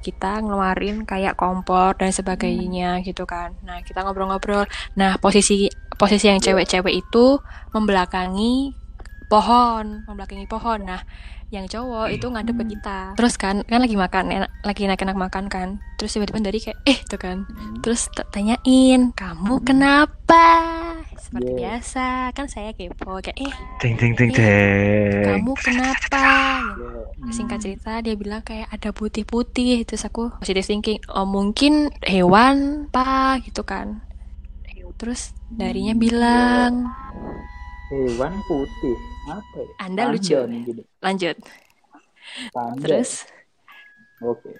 Kita 0.00 0.40
ngeluarin 0.40 1.04
kayak 1.04 1.34
kompor 1.34 1.92
dan 1.94 2.10
sebagainya 2.10 3.02
gitu 3.10 3.26
kan. 3.26 3.58
Nah, 3.66 3.82
kita 3.82 4.06
ngobrol-ngobrol. 4.06 4.64
Nah, 4.94 5.18
posisi 5.18 5.66
posisi 5.98 6.30
yang 6.30 6.40
cewek-cewek 6.40 6.94
itu 6.94 7.36
membelakangi 7.76 8.72
pohon, 9.28 10.06
membelakangi 10.08 10.46
pohon. 10.48 10.80
Nah, 10.86 11.02
yang 11.50 11.66
cowok 11.66 12.14
itu 12.14 12.26
ngadep 12.30 12.54
ke 12.62 12.64
kita. 12.78 12.98
Terus 13.18 13.34
kan 13.34 13.66
kan 13.66 13.82
lagi 13.82 13.98
makan, 13.98 14.24
enak, 14.30 14.50
lagi 14.62 14.86
enak-enak 14.86 15.16
makan 15.18 15.44
kan. 15.50 15.68
Terus 15.98 16.14
tiba-tiba 16.14 16.38
dari 16.38 16.62
kayak 16.62 16.78
eh 16.86 16.98
tuh 17.02 17.18
kan. 17.18 17.42
Terus 17.82 18.06
t- 18.06 18.22
tanyain, 18.30 19.10
"Kamu 19.10 19.58
kenapa?" 19.60 20.46
Seperti 21.18 21.50
Yeah. 21.50 21.58
biasa, 21.58 22.06
kan 22.32 22.46
saya 22.46 22.70
kepo 22.70 23.18
kayak, 23.18 23.34
"Eh, 23.36 23.54
ting 23.82 23.98
ting 23.98 24.14
ting 24.14 24.30
Eh, 24.32 25.26
kamu 25.26 25.52
kenapa?" 25.58 26.26
Iya. 27.20 27.34
Singkat 27.34 27.58
cerita 27.60 27.98
dia 28.00 28.14
bilang 28.14 28.40
kayak 28.40 28.70
ada 28.70 28.94
putih-putih. 28.94 29.82
Terus 29.84 30.06
aku 30.06 30.30
positive 30.38 30.64
thinking, 30.64 31.02
"Oh, 31.10 31.26
mungkin 31.26 31.90
hewan, 32.06 32.86
Pak." 32.88 33.50
gitu 33.50 33.66
kan. 33.66 34.06
Terus 34.96 35.32
darinya 35.48 35.96
bilang, 35.96 36.84
Hewan 37.90 38.32
putih. 38.46 38.96
Apa 39.26 39.58
ya? 39.58 39.72
Anda 39.82 40.02
Panda 40.06 40.14
lucu. 40.14 40.38
mungkin. 40.46 40.76
lanjut. 41.02 41.36
Panda. 42.54 42.78
Terus 42.78 43.10
Oke. 44.22 44.50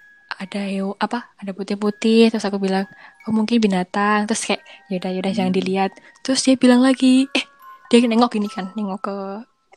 ada 0.41 0.61
hew 0.67 0.97
apa 0.97 1.31
ada 1.37 1.53
putih-putih 1.53 2.33
terus 2.33 2.43
aku 2.43 2.57
bilang 2.57 2.89
oh 3.29 3.33
mungkin 3.35 3.61
binatang 3.61 4.25
terus 4.25 4.43
kayak 4.43 4.65
yaudah 4.89 5.13
yaudah 5.13 5.31
jangan 5.31 5.53
dilihat 5.53 5.93
terus 6.25 6.41
dia 6.41 6.57
bilang 6.57 6.81
lagi 6.81 7.29
eh 7.31 7.45
dia 7.93 8.01
nengok 8.03 8.31
gini 8.33 8.49
kan 8.49 8.73
nengok 8.73 8.99
ke 9.05 9.15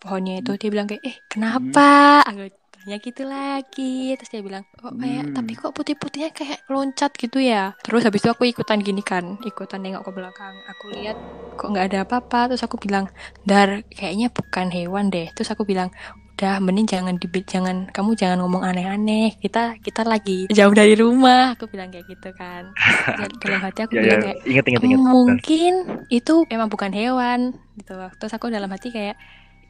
pohonnya 0.00 0.40
itu 0.40 0.56
dia 0.56 0.72
bilang 0.72 0.88
kayak 0.88 1.04
eh 1.04 1.16
kenapa 1.28 2.24
aku 2.24 2.48
tanya 2.84 2.96
gitu 3.00 3.22
lagi. 3.24 4.12
Terus 4.14 4.30
dia 4.30 4.42
bilang 4.44 4.64
kok 4.76 4.92
kayak 4.94 5.24
Hmm. 5.24 5.34
tapi 5.34 5.52
kok 5.56 5.72
putih-putihnya 5.72 6.30
kayak 6.36 6.60
loncat 6.68 7.12
gitu 7.16 7.40
ya? 7.40 7.72
Terus 7.80 8.04
habis 8.04 8.20
itu 8.20 8.28
aku 8.28 8.44
ikutan 8.44 8.78
gini 8.78 9.00
kan 9.00 9.40
ikutan 9.42 9.80
nengok 9.80 10.04
ke 10.04 10.12
belakang. 10.12 10.54
Aku 10.68 10.92
lihat 10.92 11.16
kok 11.56 11.72
nggak 11.72 11.86
ada 11.88 11.98
apa-apa. 12.04 12.52
Terus 12.52 12.62
aku 12.62 12.76
bilang 12.76 13.08
dar 13.42 13.80
kayaknya 13.88 14.28
bukan 14.28 14.68
hewan 14.68 15.08
deh. 15.08 15.32
Terus 15.32 15.48
aku 15.48 15.64
bilang 15.64 15.88
udah 16.34 16.58
mending 16.58 16.90
jangan 16.90 17.14
dibit 17.16 17.46
jangan 17.46 17.86
kamu 17.88 18.18
jangan 18.20 18.44
ngomong 18.44 18.60
aneh-aneh. 18.60 19.32
Kita 19.40 19.80
kita 19.80 20.04
lagi 20.04 20.44
jauh 20.52 20.74
dari 20.76 20.92
rumah. 20.98 21.56
Aku 21.56 21.64
bilang 21.72 21.88
kayak 21.88 22.04
gitu 22.04 22.36
kan. 22.36 22.68
Dan 23.16 23.30
dalam 23.42 23.60
hati 23.64 23.80
aku 23.80 23.96
ya 23.96 24.00
ya. 24.02 24.04
bilang 24.04 24.20
kayak 24.20 24.38
inget 24.44 24.64
inget 24.68 24.82
"Hmm, 24.82 24.88
inget 24.92 25.00
mungkin 25.00 25.72
itu 26.10 26.34
emang 26.52 26.68
bukan 26.68 26.92
hewan. 26.92 27.40
Gitu. 27.80 27.96
Terus 28.20 28.32
aku 28.36 28.52
dalam 28.52 28.68
hati 28.68 28.92
kayak 28.92 29.16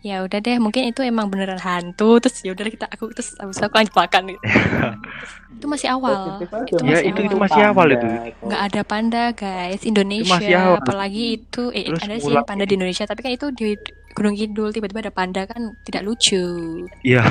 ya 0.04 0.20
udah 0.20 0.36
deh 0.36 0.60
mungkin 0.60 0.84
itu 0.84 1.00
emang 1.00 1.32
beneran 1.32 1.56
hantu 1.56 2.20
terus 2.20 2.44
ya 2.44 2.52
udah 2.52 2.64
kita 2.66 2.84
aku 2.86 3.08
terus 3.08 3.32
abis 3.34 3.56
itu 3.56 3.64
aku 3.64 3.74
lanjut 3.74 3.94
makan 3.96 4.22
gitu. 4.28 4.44
itu 5.56 5.66
masih 5.66 5.88
awal 5.88 6.12
itu 6.12 6.44
Ya, 6.76 6.78
masih 6.84 7.06
itu- 7.06 7.16
awal 7.16 7.24
itu 7.24 7.36
masih 7.40 7.62
awal 7.64 7.86
itu. 7.88 8.06
nggak 8.44 8.62
ada 8.62 8.80
panda 8.84 9.24
guys 9.32 9.80
Indonesia 9.82 10.36
masih 10.36 10.54
awal. 10.54 10.76
apalagi 10.78 11.24
itu 11.34 11.62
eh, 11.72 11.88
Terus 11.88 12.02
ada 12.04 12.14
sih 12.20 12.34
panda 12.44 12.64
di 12.64 12.74
Indonesia 12.74 13.04
tapi 13.04 13.20
kan 13.22 13.32
itu 13.32 13.48
di 13.50 13.72
Gunung 14.14 14.32
Kidul 14.32 14.70
tiba-tiba 14.70 15.00
ada 15.00 15.10
panda 15.10 15.42
kan 15.42 15.74
tidak 15.82 16.02
lucu 16.02 16.38
Iya, 17.02 17.22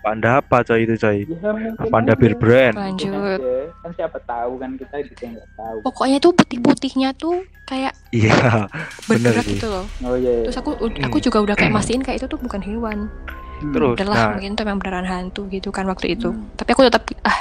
panda 0.00 0.40
apa 0.40 0.60
coy 0.62 0.82
itu 0.82 0.96
coy? 0.96 1.18
Ya, 1.22 1.52
Panda 1.86 2.12
bir 2.12 2.32
brand. 2.34 2.74
lanjut. 2.74 3.40
Kan 3.78 3.90
siapa 3.92 4.18
tahu 4.24 4.56
kan 4.56 4.74
kita 4.74 4.96
juga 5.04 5.24
nggak 5.30 5.48
tahu. 5.54 5.76
pokoknya 5.84 6.16
tuh 6.18 6.32
putih-putihnya 6.32 7.08
tuh 7.14 7.36
kayak 7.64 7.92
Iya, 8.10 8.68
bergerak 9.04 9.44
gitu 9.46 9.66
loh 9.66 9.84
Oh 10.00 10.16
iya. 10.16 10.44
terus 10.44 10.56
aku 10.56 10.76
aku 10.80 11.16
juga 11.20 11.38
udah 11.40 11.54
kayak 11.54 11.72
mastiin 11.72 12.00
kayak 12.00 12.18
itu 12.18 12.26
tuh 12.26 12.38
bukan 12.38 12.60
hewan 12.60 13.08
Hmm. 13.54 13.70
terus 13.70 13.94
udahlah 13.94 14.16
nah 14.18 14.28
mungkin 14.34 14.50
itu 14.50 14.62
memang 14.62 14.80
beneran 14.82 15.06
hantu 15.06 15.46
gitu 15.46 15.70
kan 15.70 15.86
waktu 15.86 16.18
itu 16.18 16.26
Hmm. 16.26 16.50
tapi 16.54 16.72
aku 16.72 16.82
tetap 16.82 17.06
ah 17.22 17.38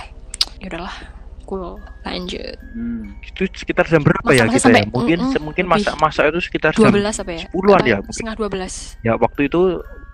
ya 0.60 0.70
udahlah 0.70 0.94
cool 1.54 1.78
lanjut 2.04 2.58
Hmm. 2.74 3.14
itu 3.22 3.46
sekitar 3.54 3.86
jam 3.86 4.02
berapa 4.02 4.26
ya 4.28 4.44
Masa-masa 4.44 4.52
kita 4.52 4.66
sampai- 4.66 4.82
ya? 4.82 4.90
Mungkin 4.90 5.18
mm-mm, 5.22 5.42
mungkin 5.44 5.64
lebih. 5.64 5.74
masak-masak 5.78 6.24
itu 6.28 6.40
sekitar 6.42 6.72
12 6.74 6.82
jam 7.06 7.22
apa 7.22 7.32
ya 7.32 7.40
10-an 7.46 7.54
Apa 7.76 7.86
ya 7.86 7.98
mungkin. 8.00 8.12
setengah 8.12 8.36
12 8.36 8.74
ya 9.00 9.14
waktu 9.16 9.42
itu 9.44 9.62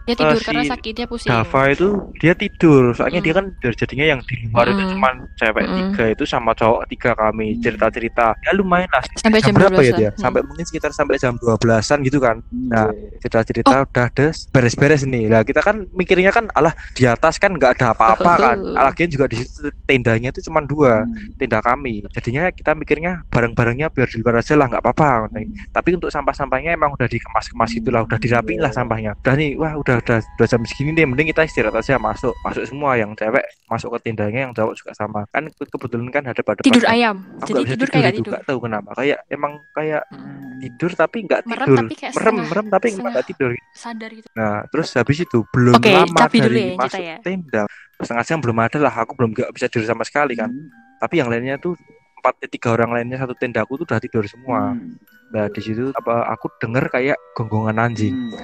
Dia 0.09 0.17
tidur 0.17 0.41
karena 0.41 0.63
si 0.65 0.69
sakitnya 0.69 1.05
pusing. 1.05 1.29
Dava 1.29 1.61
itu 1.69 1.87
dia 2.17 2.33
tidur 2.33 2.83
soalnya 2.91 3.21
Mm. 3.21 3.25
dia 3.25 3.33
kan 3.35 3.45
dari 3.55 3.75
jadinya 3.77 4.05
yang 4.07 4.19
di 4.21 4.35
luar 4.43 4.65
itu 4.67 4.81
Mm. 4.81 4.91
cuman 4.91 5.13
cewek 5.35 5.63
Mm. 5.63 5.75
tiga 5.77 6.05
itu 6.09 6.23
sama 6.25 6.51
cowok 6.51 6.81
tiga 6.87 7.11
kami 7.13 7.47
Mm. 7.53 7.61
cerita-cerita 7.61 8.25
ya 8.35 8.51
lumayan 8.51 8.89
lah 8.89 9.03
Sampai 9.13 9.39
jam 9.39 9.53
berapa 9.53 9.77
ya 9.77 9.93
12-an. 9.93 9.99
dia 9.99 10.09
Hmm. 10.09 10.19
sampai 10.19 10.41
mungkin 10.41 10.65
sekitar 10.65 10.89
sampai 10.89 11.15
jam 11.15 11.33
12-an 11.35 11.99
gitu 12.01 12.17
kan 12.17 12.37
Nah, 12.49 12.89
cerita-cerita 13.19 13.75
udah 13.85 14.05
ada 14.07 14.27
beres-beres 14.49 15.03
nih 15.03 15.25
lah 15.25 15.41
kita 15.41 15.59
kan 15.59 15.85
mikirnya 15.91 16.29
kan 16.29 16.49
alah 16.51 16.73
di 16.91 17.05
atas 17.05 17.37
kan 17.37 17.51
nggak 17.51 17.77
ada 17.77 17.93
apa-apa 17.93 18.31
kan 18.35 18.57
lagian 18.59 19.09
juga 19.09 19.25
di 19.25 19.37
situ 19.37 19.69
tendanya 19.83 20.29
itu 20.29 20.41
cuma 20.41 20.59
dua 20.59 21.05
Hmm. 21.05 21.37
tenda 21.37 21.59
kami 21.59 22.01
jadinya 22.09 22.49
kita 22.49 22.73
mikirnya 22.73 23.21
barang-barangnya 23.27 23.89
biar 23.89 24.07
di 24.07 24.17
luar 24.17 24.39
aja 24.39 24.55
lah 24.55 24.65
nggak 24.65 24.81
apa-apa 24.81 25.29
tapi 25.69 25.89
untuk 25.93 26.09
sampah-sampahnya 26.09 26.73
emang 26.73 26.91
udah 26.91 27.05
dikemas-kemas 27.05 27.71
itulah 27.73 28.01
udah 28.01 28.17
dirapiin 28.17 28.57
lah 28.57 28.71
sampahnya 28.71 29.13
udah 29.15 29.33
nih 29.35 29.53
wah 29.53 29.75
udah 29.75 29.98
udah, 29.99 30.17
udah 30.19 30.47
jam 30.47 30.61
segini 30.63 30.91
nih 30.91 31.03
mending 31.03 31.27
kita 31.29 31.43
istirahat 31.43 31.75
aja 31.75 31.95
masuk 31.95 32.33
masuk 32.39 32.63
semua 32.63 32.93
yang 32.93 33.11
cewek 33.13 33.41
masuk 33.65 33.93
ke 33.93 33.99
tendanya 34.05 34.39
yang 34.41 34.53
cowok 34.53 34.73
juga 34.73 34.91
sama 34.93 35.23
kan 35.27 35.47
ke- 35.47 35.67
kebetulan 35.67 36.07
kan 36.09 36.23
ada 36.25 36.39
pada 36.39 36.59
Tidur 36.59 36.83
ayam. 36.85 37.21
aku 37.37 37.47
Jadi 37.49 37.61
bisa 37.61 37.73
tidur 37.73 37.87
kayak 37.89 38.11
tidur. 38.13 38.31
nggak 38.31 38.43
tahu 38.45 38.59
kenapa 38.61 38.89
kayak 38.93 39.19
emang 39.27 39.53
kayak 39.71 40.03
Hmm. 40.09 40.57
tidur 40.59 40.91
tapi 40.93 41.17
nggak 41.21 41.41
Merem 41.43 41.55
tidur 41.61 41.77
tapi 41.79 41.93
kayak 41.95 42.11
merem 42.11 42.25
setengah- 42.33 42.49
merem 42.49 42.65
tapi 42.67 42.87
nggak 42.91 43.25
tidur 43.25 43.49
Sadar 43.71 44.11
gitu. 44.11 44.27
nah 44.33 44.55
terus 44.65 44.87
habis 44.91 45.17
itu 45.19 45.39
belum 45.47 45.75
Oke, 45.75 45.91
lama 45.93 46.19
dari 46.27 46.59
ya, 46.65 46.75
masuk 46.75 46.99
ya. 47.01 47.17
tenda 47.19 47.63
setengah 47.95 48.23
jam 48.25 48.37
belum 48.39 48.57
ada 48.57 48.77
lah 48.77 48.93
aku 48.97 49.11
belum 49.13 49.31
nggak 49.31 49.49
bisa 49.51 49.65
tidur 49.65 49.85
sama 49.85 50.03
sekali 50.03 50.33
kan 50.33 50.47
Hmm. 50.47 50.67
tapi 50.97 51.15
yang 51.17 51.27
lainnya 51.27 51.55
tuh 51.55 51.79
empat 52.15 52.35
eh, 52.39 52.49
tiga 52.49 52.71
orang 52.71 52.91
lainnya 52.91 53.15
satu 53.17 53.31
tenda 53.33 53.61
aku 53.61 53.75
tuh 53.75 53.85
udah 53.85 53.97
tidur 53.97 54.23
semua 54.25 54.73
Hmm. 54.73 54.99
nah 55.29 55.45
di 55.45 55.59
situ 55.59 55.93
apa 55.93 56.27
aku 56.27 56.51
denger 56.57 56.89
kayak 56.89 57.17
gonggongan 57.33 57.79
anjing 57.81 58.11
Hmm. 58.11 58.35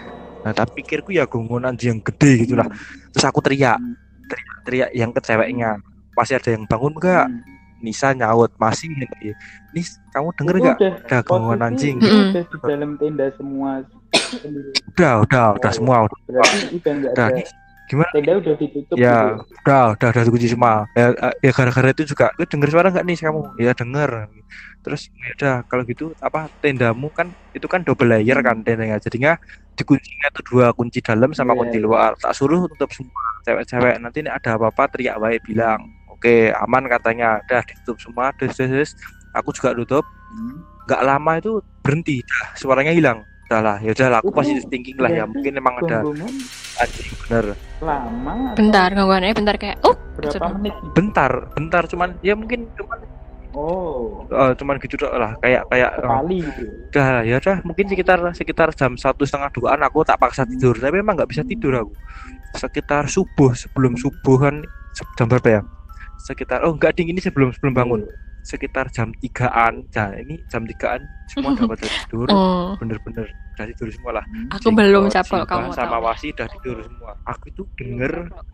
Nah 0.45 0.53
tapi 0.53 0.79
pikirku 0.79 1.09
ya 1.09 1.25
gonggongan 1.25 1.73
anjing 1.73 1.97
yang 1.97 1.99
gede 1.99 2.45
gitulah 2.45 2.69
terus 3.09 3.25
aku 3.25 3.41
teriak 3.41 3.81
Hmm. 3.81 3.97
teriak 4.61 4.89
yang 4.93 5.09
ke 5.09 5.21
ceweknya 5.21 5.77
masih 6.13 6.37
ada 6.37 6.49
yang 6.53 6.63
bangun 6.65 6.93
enggak 6.93 7.25
Hmm. 7.25 7.41
Nisa 7.75 8.13
nyaut 8.13 8.49
masih 8.55 8.89
Nis 9.69 9.99
kamu 10.09 10.31
denger 10.33 10.55
Itu 10.55 10.63
nggak 10.63 10.77
udah 10.79 10.91
ada 11.05 11.17
gonggongan 11.21 11.61
anjing 11.65 11.97
udah 11.97 12.43
di 12.45 12.57
dalam 12.63 12.91
tenda 12.95 13.27
semua 13.33 13.71
udah 14.93 15.13
udah 15.21 15.45
udah 15.57 15.69
Oh. 15.69 15.73
semua 15.73 15.95
udah 16.05 16.17
udah 16.73 16.93
udah 17.11 17.27
gimana 17.85 18.09
tenda 18.09 18.31
udah 18.41 18.53
ditutup 18.57 18.95
ya 18.97 19.17
gitu. 19.37 19.45
udah 19.61 19.83
udah 19.93 20.07
udah 20.09 20.23
dikunci 20.25 20.47
semua 20.49 20.73
ya, 20.97 21.05
eh, 21.13 21.33
ya 21.45 21.51
gara-gara 21.53 21.89
itu 21.93 22.03
juga 22.07 22.25
denger 22.39 22.69
suara 22.73 22.87
nggak 22.89 23.05
nih 23.05 23.17
kamu 23.21 23.41
ya 23.61 23.71
denger 23.73 24.09
terus 24.85 25.09
ya 25.17 25.33
udah 25.33 25.55
kalau 25.65 25.81
gitu 25.83 26.13
apa 26.21 26.45
tendamu 26.61 27.09
kan 27.09 27.33
itu 27.51 27.65
kan 27.65 27.81
double 27.81 28.05
layer 28.05 28.37
kan 28.39 28.61
tendanya. 28.61 29.01
Jadinya 29.01 29.33
dikuncinya 29.73 30.29
tuh 30.31 30.43
dua 30.45 30.69
kunci 30.71 31.01
dalam 31.01 31.33
sama 31.33 31.51
Iya. 31.51 31.59
kunci 31.65 31.77
luar. 31.81 32.13
Tak 32.15 32.31
suruh 32.31 32.69
tutup 32.69 32.93
semua 32.93 33.25
cewek-cewek 33.41 33.97
nanti 33.97 34.21
ini 34.21 34.29
ada 34.29 34.53
apa-apa 34.53 34.93
teriak 34.93 35.17
wae 35.17 35.41
bilang 35.41 35.81
oke 36.07 36.53
aman 36.61 36.85
katanya. 36.85 37.41
Udah 37.41 37.65
ditutup 37.65 37.97
semua 37.97 38.29
des 38.37 38.53
des 38.53 38.69
des. 38.69 38.91
aku 39.33 39.49
juga 39.51 39.73
tutup. 39.73 40.05
Hmm. 40.31 40.61
nggak 40.85 41.01
lama 41.01 41.31
itu 41.41 41.51
berhenti 41.81 42.21
dah. 42.21 42.53
Suaranya 42.53 42.93
hilang. 42.93 43.25
Udah 43.45 43.61
lah 43.61 43.77
ya 43.77 43.89
udah 43.89 44.07
lah 44.09 44.17
aku 44.21 44.29
Itu 44.29 44.37
positive 44.37 44.65
thinking 44.69 44.97
lah 45.01 45.09
ya. 45.09 45.25
mungkin 45.25 45.53
emang 45.53 45.75
ada 45.81 46.01
anjing 46.77 47.09
bener. 47.25 47.45
Lama 47.81 48.33
atau 48.51 48.57
Bentar, 48.57 48.89
gangguannya 48.89 49.33
bentar 49.33 49.55
kayak, 49.55 49.77
oh, 49.81 49.93
berapa 50.17 50.33
Sudah. 50.33 50.49
menit? 50.57 50.73
Bentar 50.93 51.31
bentar 51.53 51.83
cuman 51.85 52.09
ya 52.21 52.33
mungkin 52.33 52.65
cuman 52.73 52.99
oh. 53.55 54.27
Eh, 54.27 54.51
cuman 54.53 54.75
gitu 54.77 54.95
doang 54.95 55.15
lah 55.15 55.31
kayak 55.39 55.63
kayak 55.65 55.91
eh, 55.91 56.01
sekali 56.01 56.37
gitu. 56.43 56.63
Udah 56.85 57.07
ya 57.23 57.35
udah. 57.39 57.57
Mungkin 57.63 57.85
sekitar 57.87 58.19
sekitar 58.31 58.67
jam 58.71 58.91
satu 58.93 59.23
setengah 59.23 59.49
duaan 59.49 59.79
aku 59.79 60.03
tak 60.03 60.19
paksa 60.19 60.43
tidur. 60.43 60.75
Tapi 60.75 60.99
memang 60.99 61.15
nggak 61.15 61.31
bisa 61.31 61.41
tidur 61.41 61.73
aku. 61.77 61.93
Sekitar 62.53 63.07
subuh 63.07 63.51
sebelum 63.51 63.95
subuhan 63.95 64.61
se- 64.91 65.07
jam 65.15 65.25
berapa 65.25 65.49
ya? 65.49 65.61
Sekitar 66.21 66.63
oh 66.63 66.71
enggak 66.71 66.93
ding 66.93 67.07
ini 67.07 67.19
sebelum 67.19 67.51
sebelum 67.51 67.73
bangun. 67.73 68.01
Sekitar 68.41 68.93
jam 68.93 69.09
tigaan 69.17 69.89
nah 69.89 70.13
ini 70.13 70.37
jam 70.45 70.61
tigaan 70.63 71.01
semua 71.27 71.51
dapat 71.51 71.81
tidur. 72.05 72.29
Oh, 72.29 72.77
bener-bener 72.77 73.25
udah 73.25 73.65
tidur 73.65 73.87
semua 73.89 74.21
lah. 74.21 74.25
Hmm. 74.27 74.47
aku 74.51 74.67
belum 74.69 75.03
Jenggot, 75.07 75.15
capel 75.17 75.39
Silva, 75.41 75.49
kamu 75.49 75.67
sama 75.71 75.97
tahu. 75.97 76.05
wasi 76.05 76.27
udah 76.29 76.47
tidur 76.53 76.77
semua. 76.79 77.11
Aku 77.25 77.45
itu 77.49 77.61
denger 77.75 78.13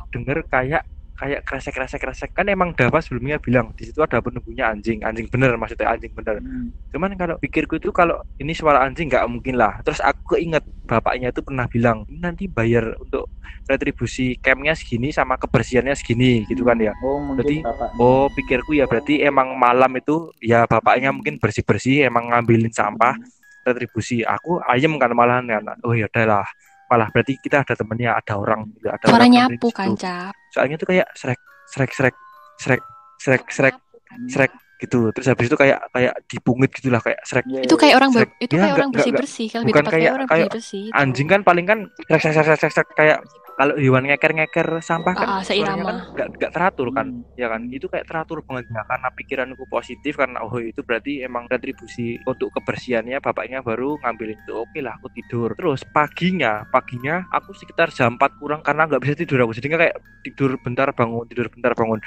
denger 0.10 0.38
kayak 0.48 0.84
kayak 1.22 1.46
kresek 1.46 1.78
kresek 1.78 2.02
kresek 2.02 2.30
kan 2.34 2.50
emang 2.50 2.74
Dava 2.74 2.98
sebelumnya 2.98 3.38
bilang 3.38 3.70
di 3.78 3.86
situ 3.86 4.02
ada 4.02 4.18
penunggunya 4.18 4.74
anjing 4.74 5.06
anjing 5.06 5.30
bener 5.30 5.54
maksudnya 5.54 5.94
anjing 5.94 6.10
bener 6.18 6.42
Hmm. 6.42 6.74
cuman 6.90 7.14
kalau 7.14 7.38
pikirku 7.38 7.78
itu 7.78 7.94
kalau 7.94 8.18
ini 8.42 8.58
suara 8.58 8.82
anjing 8.82 9.06
nggak 9.06 9.30
mungkin 9.30 9.54
lah 9.62 9.78
terus 9.86 10.02
aku 10.02 10.34
keinget 10.34 10.66
bapaknya 10.90 11.30
itu 11.30 11.46
pernah 11.46 11.70
bilang 11.70 12.02
"Ini 12.10 12.18
nanti 12.18 12.50
bayar 12.50 12.98
untuk 12.98 13.30
retribusi 13.70 14.34
campnya 14.42 14.74
segini 14.74 15.14
sama 15.14 15.38
kebersihannya 15.38 15.94
segini 15.94 16.50
gitu 16.50 16.66
kan 16.66 16.82
ya 16.82 16.98
oh 17.06 17.38
Jadi, 17.38 17.62
bapaknya. 17.62 18.02
oh 18.02 18.26
pikirku 18.34 18.72
ya 18.74 18.90
berarti 18.90 19.22
emang 19.22 19.54
malam 19.54 19.94
itu 19.94 20.34
ya 20.42 20.66
bapaknya 20.66 21.14
mungkin 21.14 21.38
bersih 21.38 21.62
bersih 21.62 22.10
emang 22.10 22.34
ngambilin 22.34 22.74
sampah 22.74 23.14
retribusi 23.62 24.26
aku 24.26 24.58
ayam 24.66 24.98
kan 24.98 25.14
malahan 25.14 25.46
kan 25.46 25.78
oh 25.86 25.94
ya 25.94 26.10
udah 26.10 26.26
lah 26.26 26.48
malah 26.90 27.08
berarti 27.14 27.38
kita 27.40 27.64
ada 27.64 27.78
temennya 27.78 28.18
ada 28.18 28.34
orang 28.36 28.68
juga 28.76 28.98
ada 28.98 29.06
Suara 29.08 29.24
orang 29.24 29.32
nyapu 29.32 29.68
kan. 29.72 29.96
Cap. 29.96 30.41
Soalnya 30.52 30.76
itu 30.76 30.86
kayak 30.86 31.08
srek 31.16 31.40
srek 31.72 31.92
srek 31.96 32.16
srek 32.60 32.82
srek 33.18 33.44
srek 33.50 33.76
srek 34.28 34.52
gitu 34.82 35.14
terus 35.14 35.28
habis 35.30 35.46
itu 35.46 35.54
kayak 35.54 35.80
kayak 35.90 36.14
dipungit 36.26 36.70
gitulah 36.74 36.98
kayak 36.98 37.22
srek. 37.22 37.46
Iya, 37.46 37.62
Itu 37.64 37.76
kayak 37.78 37.96
orang 37.96 38.12
Srek. 38.12 38.30
itu 38.40 38.54
Ya, 38.54 38.62
kayak 38.62 38.74
orang 38.74 38.90
enggak, 38.90 38.98
bersih-bersih, 38.98 39.46
kan 39.48 39.60
lebih 39.62 39.70
Bukan 39.72 39.86
kayak- 39.86 39.94
kayak 39.94 40.12
orang 40.12 40.28
kayak 40.28 40.50
anjing 40.92 41.28
kan 41.30 41.42
paling 41.42 41.66
kan 41.66 41.80
srek 42.04 42.22
srek 42.22 42.34
srek 42.36 42.58
srek, 42.58 42.74
srek, 42.74 42.88
kayak 42.92 43.20
kalau 43.52 43.78
hewan 43.78 44.10
ngeker 44.10 44.34
ngeker 44.34 44.68
sampah 44.82 45.14
kan 45.14 45.28
Ah, 45.30 45.42
seirama. 45.44 45.86
kan 45.86 45.96
nggak 46.10 46.28
nggak 46.34 46.52
teratur 46.52 46.88
kan. 46.90 47.14
Hmm. 47.14 47.38
ya 47.38 47.46
kan? 47.46 47.62
Itu 47.70 47.86
kayak 47.86 48.10
teratur 48.10 48.42
banget. 48.42 48.66
Ya 48.68 48.82
karena 48.82 49.08
pikiranku 49.12 49.64
positif 49.68 50.18
karena 50.18 50.42
oh 50.42 50.58
itu 50.58 50.82
berarti 50.82 51.22
emang 51.22 51.46
retribusi 51.46 52.18
untuk 52.26 52.50
kebersihannya 52.52 53.22
bapaknya 53.22 53.62
baru 53.62 54.02
ngambilin 54.02 54.40
itu 54.40 54.54
oke 54.56 54.80
lah 54.82 54.98
aku 54.98 55.14
tidur. 55.14 55.54
Terus 55.54 55.86
paginya 55.86 56.66
paginya 56.66 57.30
aku 57.30 57.54
sekitar 57.54 57.94
jam 57.94 58.18
4 58.18 58.34
kurang 58.36 58.62
karena 58.62 58.90
nggak 58.90 58.98
bisa 59.00 59.14
tidur 59.16 59.46
aku. 59.46 59.54
Jadinya 59.54 59.78
kayak 59.78 59.96
tidur 60.24 60.58
bentar 60.58 60.90
bangun 60.92 61.28
tidur 61.28 61.46
bentar 61.50 61.78
bangun 61.78 62.00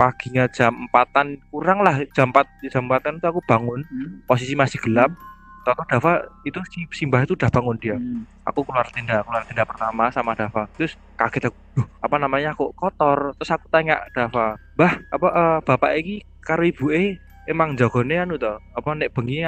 paginya 0.00 0.48
jam 0.48 0.72
empatan 0.88 1.36
kurang 1.52 1.84
lah 1.84 2.00
jam 2.16 2.32
4 2.32 2.48
jam 2.72 2.88
empatan 2.88 3.20
itu 3.20 3.26
aku 3.28 3.40
bangun 3.44 3.84
Hmm. 3.84 4.24
posisi 4.24 4.56
masih 4.56 4.80
gelap 4.80 5.12
Tahu 5.60 5.84
Dava 5.84 6.24
itu 6.40 6.56
si 6.72 6.88
Simbah 6.88 7.20
itu 7.20 7.36
udah 7.36 7.52
bangun 7.52 7.76
dia 7.76 8.00
Hmm. 8.00 8.24
aku 8.48 8.64
keluar 8.64 8.88
tenda 8.88 9.20
keluar 9.20 9.44
tenda 9.44 9.68
pertama 9.68 10.08
sama 10.08 10.32
Dava 10.32 10.64
terus 10.72 10.96
kaget 11.20 11.52
aku 11.52 11.58
"Duh, 11.76 11.86
apa 12.00 12.16
namanya 12.16 12.56
kok 12.56 12.72
kotor 12.72 13.36
terus 13.36 13.52
aku 13.52 13.68
tanya 13.68 14.00
Dava 14.16 14.56
bah 14.72 14.96
apa 15.12 15.28
eh, 15.28 15.58
bapak 15.60 15.90
ini 16.00 16.14
karo 16.40 16.64
ibu 16.64 16.88
eh 16.88 17.20
emang 17.50 17.74
jagone 17.74 18.14
anu 18.14 18.38
to 18.38 18.48
apa 18.70 18.88
nek 18.94 19.10
bengi 19.10 19.42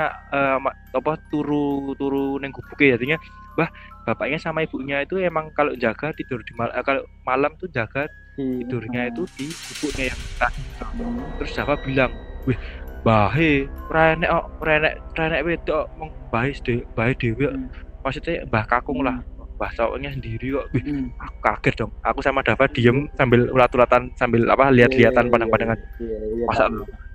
ma- 0.58 0.74
apa 0.90 1.12
turu 1.30 1.94
turu 1.94 2.36
neng 2.36 2.50
gubuke 2.50 2.90
jadinya 2.90 3.14
bah 3.54 3.70
bapaknya 4.02 4.36
sama 4.36 4.66
ibunya 4.66 5.00
itu 5.00 5.22
emang 5.22 5.54
kalau 5.54 5.72
jaga 5.78 6.10
tidur 6.10 6.42
di 6.42 6.50
mal 6.52 6.74
eh, 6.74 6.82
kalau 6.82 7.06
malam 7.22 7.54
tuh 7.54 7.70
jaga 7.70 8.10
Di- 8.32 8.64
tidurnya 8.64 9.12
itu 9.12 9.22
di 9.36 9.46
gubuknya 9.46 10.10
yang 10.10 10.20
tadi 10.36 10.60
Hmm. 10.92 11.20
terus 11.38 11.54
Dava 11.54 11.78
bilang 11.78 12.10
wih 12.44 12.58
bahe 13.00 13.64
renek 13.88 14.28
kok 14.28 14.46
renek 14.60 14.94
renek 15.14 15.40
wedok 15.46 15.86
mong 15.96 16.10
bahe 16.28 16.50
de 16.58 16.82
bahe 16.92 17.12
dhewe 17.14 17.44
kok." 17.44 17.54
Hmm. 17.54 17.68
maksudnya 18.02 18.42
mbah 18.44 18.64
kakung 18.66 19.00
lah 19.00 19.16
mbah 19.56 19.70
cowoknya 19.72 20.10
sendiri 20.10 20.52
kok 20.52 20.66
Wih, 20.74 20.82
Hmm. 20.82 21.06
aku 21.16 21.36
kaget 21.38 21.74
dong 21.78 21.92
aku 22.02 22.18
sama 22.20 22.40
Dava 22.42 22.66
diem 22.66 23.06
sambil 23.14 23.46
ulat-ulatan 23.48 24.10
sambil 24.16 24.42
apa 24.48 24.68
lihat-lihatan 24.68 25.14
Iya, 25.14 25.28
iya, 25.28 25.32
pandang-pandangan 25.32 25.78
iya, 26.00 26.44
Masa? 26.50 26.64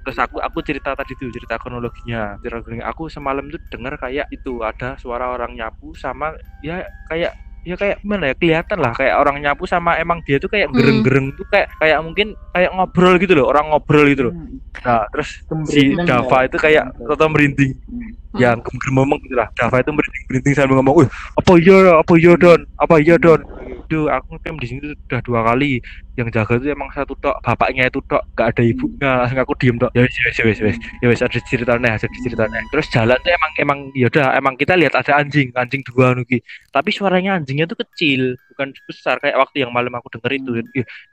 Terus 0.08 0.24
aku 0.24 0.40
aku 0.40 0.64
cerita 0.64 0.96
tadi 0.96 1.20
tuh 1.20 1.28
cerita 1.28 1.60
kronologinya. 1.60 2.40
Cerita 2.40 2.64
kronologi. 2.64 2.88
Aku 2.88 3.12
semalam 3.12 3.44
tuh 3.52 3.60
denger 3.68 4.00
kayak 4.00 4.32
itu 4.32 4.64
ada 4.64 4.96
suara 4.96 5.28
orang 5.28 5.52
nyapu 5.52 5.92
sama 6.00 6.32
ya 6.64 6.88
kayak 7.12 7.36
ya 7.68 7.76
kayak 7.76 8.00
gimana 8.00 8.32
ya 8.32 8.36
kelihatan 8.40 8.80
lah 8.80 8.96
kayak 8.96 9.20
orang 9.20 9.44
nyapu 9.44 9.68
sama 9.68 10.00
emang 10.00 10.24
dia 10.24 10.40
tuh 10.40 10.48
kayak 10.48 10.72
Hmm. 10.72 10.80
gereng-gereng 10.80 11.36
tuh 11.36 11.44
kayak 11.52 11.68
kayak 11.76 12.00
mungkin 12.00 12.28
kayak 12.56 12.72
ngobrol 12.72 13.20
gitu 13.20 13.36
loh 13.36 13.52
orang 13.52 13.68
ngobrol 13.68 14.08
gitu 14.08 14.32
loh. 14.32 14.34
Hmm. 14.40 14.56
nah 14.88 15.04
terus 15.12 15.44
si 15.68 15.92
Gembreng 15.92 16.08
Dava 16.08 16.38
ya. 16.40 16.46
itu 16.48 16.58
kayak 16.64 16.84
atau 16.96 17.28
merinding. 17.28 17.76
Hmm. 17.76 18.12
yang 18.40 18.62
gemeng 18.64 19.20
gitu 19.28 19.36
lah. 19.36 19.52
Dava 19.52 19.84
itu 19.84 19.92
merinding 19.92 20.24
merinding 20.32 20.54
sambil 20.56 20.76
ngomong 20.80 20.96
wih 21.04 21.10
apa 21.36 21.52
iya 21.60 21.78
apa 22.00 22.14
iya 22.16 22.32
don? 22.40 22.62
Apa 22.80 22.96
iya 23.04 23.16
don 23.20 23.40
Duh, 23.88 24.12
aku 24.12 24.36
ngecamp 24.36 24.58
di 24.60 24.68
sini 24.68 24.80
tuh 24.84 24.94
udah 25.08 25.22
dua 25.24 25.40
kali. 25.48 25.80
Yang 26.18 26.28
jaga 26.34 26.54
tuh 26.60 26.70
emang 26.74 26.90
satu 26.92 27.14
tok 27.22 27.38
bapaknya 27.46 27.88
itu 27.88 28.00
tok 28.04 28.24
gak 28.36 28.52
ada 28.52 28.64
ibunya. 28.66 29.12
Langsung 29.24 29.40
aku 29.40 29.54
diem 29.56 29.78
tok. 29.80 29.92
Ya 29.96 30.02
wes 30.04 30.16
ya 30.16 30.24
wes 30.28 30.38
ya 30.38 30.46
wes 30.46 30.60
wes 30.60 30.78
ya 31.00 31.08
wes 31.08 31.22
ada 31.24 31.40
ceritanya 31.46 31.90
ada 31.96 32.08
ceritanya 32.10 32.60
terus 32.74 32.88
jalan 32.90 33.18
tuh 33.22 33.32
emang 33.32 33.52
emang 33.62 33.80
yaudah 33.94 34.34
emang 34.36 34.54
kita 34.58 34.74
lihat 34.74 34.94
ada 34.98 35.22
anjing 35.22 35.54
anjing 35.54 35.86
dua 35.86 36.18
nuki 36.18 36.42
tapi 36.74 36.90
suaranya 36.90 37.38
anjingnya 37.38 37.70
tuh 37.70 37.80
kecil 37.86 38.36
bukan 38.54 38.74
besar 38.90 39.22
kayak 39.22 39.38
waktu 39.38 39.64
yang 39.64 39.72
malam 39.72 39.94
aku 39.96 40.10
denger 40.18 40.32
itu. 40.42 40.52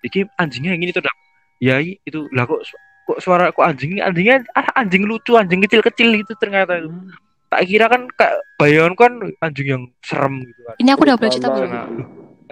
Jadi 0.02 0.18
anjingnya 0.40 0.72
yang 0.74 0.82
ini 0.82 0.92
tuh 0.92 1.04
dah 1.04 1.14
ya 1.60 1.78
itu. 1.80 2.26
Lah 2.32 2.48
kok 2.48 2.64
kok 3.04 3.18
suara 3.20 3.52
kok 3.52 3.62
anjing 3.62 4.00
anjingnya 4.00 4.42
ah, 4.56 4.80
anjing 4.80 5.04
lucu 5.04 5.36
anjing 5.36 5.60
kecil-kecil 5.62 6.08
gitu 6.24 6.32
ternyata 6.40 6.80
itu. 6.80 6.88
Hmm. 6.88 7.12
tak 7.52 7.70
kira 7.70 7.86
kan 7.86 8.02
kayak 8.18 8.36
bayangan 8.58 8.92
kan 8.98 9.12
anjing 9.38 9.68
yang 9.68 9.84
serem 10.02 10.42
gitu 10.42 10.60
kan. 10.66 10.74
Ini 10.80 10.90
aku 10.90 11.02
udah 11.06 11.14
boleh 11.14 11.30
cerita 11.30 11.48
belum? 11.54 11.70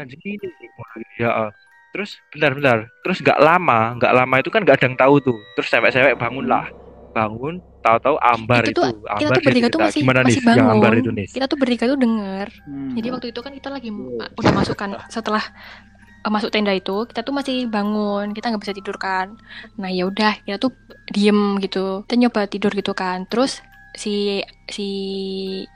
Karena, 0.03 0.15
duh, 0.19 0.51
anjing 0.59 1.01
ini 1.01 1.17
ya 1.23 1.31
eh. 1.47 1.51
terus 1.93 2.11
bentar-bentar 2.33 2.79
terus 3.05 3.19
nggak 3.21 3.39
lama 3.39 3.81
nggak 4.01 4.13
lama 4.17 4.35
itu 4.41 4.49
kan 4.49 4.61
nggak 4.65 4.77
ada 4.81 4.87
yang 4.89 4.99
tahu 4.99 5.15
tuh. 5.21 5.39
Terus 5.55 5.69
cewek-cewek 5.71 6.15
bangun 6.17 6.47
lah 6.49 6.67
bangun 7.13 7.61
tahu-tahu 7.85 8.17
ambar 8.19 8.63
Itu 8.65 8.73
itu, 8.73 8.81
tuh, 8.81 8.93
kita 9.05 9.13
ambar 9.13 9.37
tuh 9.37 9.45
bertiga 9.45 9.69
tuh 9.69 9.81
masih 9.85 10.01
gimana 10.01 10.21
nih 10.25 10.37
masih 10.41 10.57
yang 10.57 10.71
ambar 10.73 10.91
bangun. 10.91 11.03
itu 11.05 11.11
nih 11.13 11.27
Kita 11.29 11.47
tuh 11.47 11.59
bertiga 11.61 11.85
tuh 11.85 11.99
denger. 12.01 12.49
Hmm. 12.65 12.93
Jadi 12.97 13.09
waktu 13.13 13.27
itu 13.35 13.41
kan 13.45 13.53
kita 13.53 13.69
lagi 13.69 13.91
udah 14.39 14.53
masukkan 14.57 14.91
setelah 15.13 15.45
uh, 16.25 16.31
masuk 16.33 16.49
tenda 16.49 16.73
itu 16.73 16.97
kita 17.11 17.21
tuh 17.21 17.35
masih 17.37 17.69
bangun. 17.69 18.33
Kita 18.33 18.49
nggak 18.49 18.63
bisa 18.65 18.75
tidur 18.75 18.97
kan. 18.97 19.37
Nah 19.77 19.91
ya 19.93 20.09
udah 20.09 20.41
kita 20.47 20.57
tuh 20.57 20.73
diem 21.13 21.61
gitu. 21.61 22.07
Kita 22.09 22.15
nyoba 22.17 22.41
tidur 22.49 22.73
gitu 22.73 22.93
kan. 22.97 23.29
Terus 23.29 23.61
si 23.93 24.41
si 24.73 24.87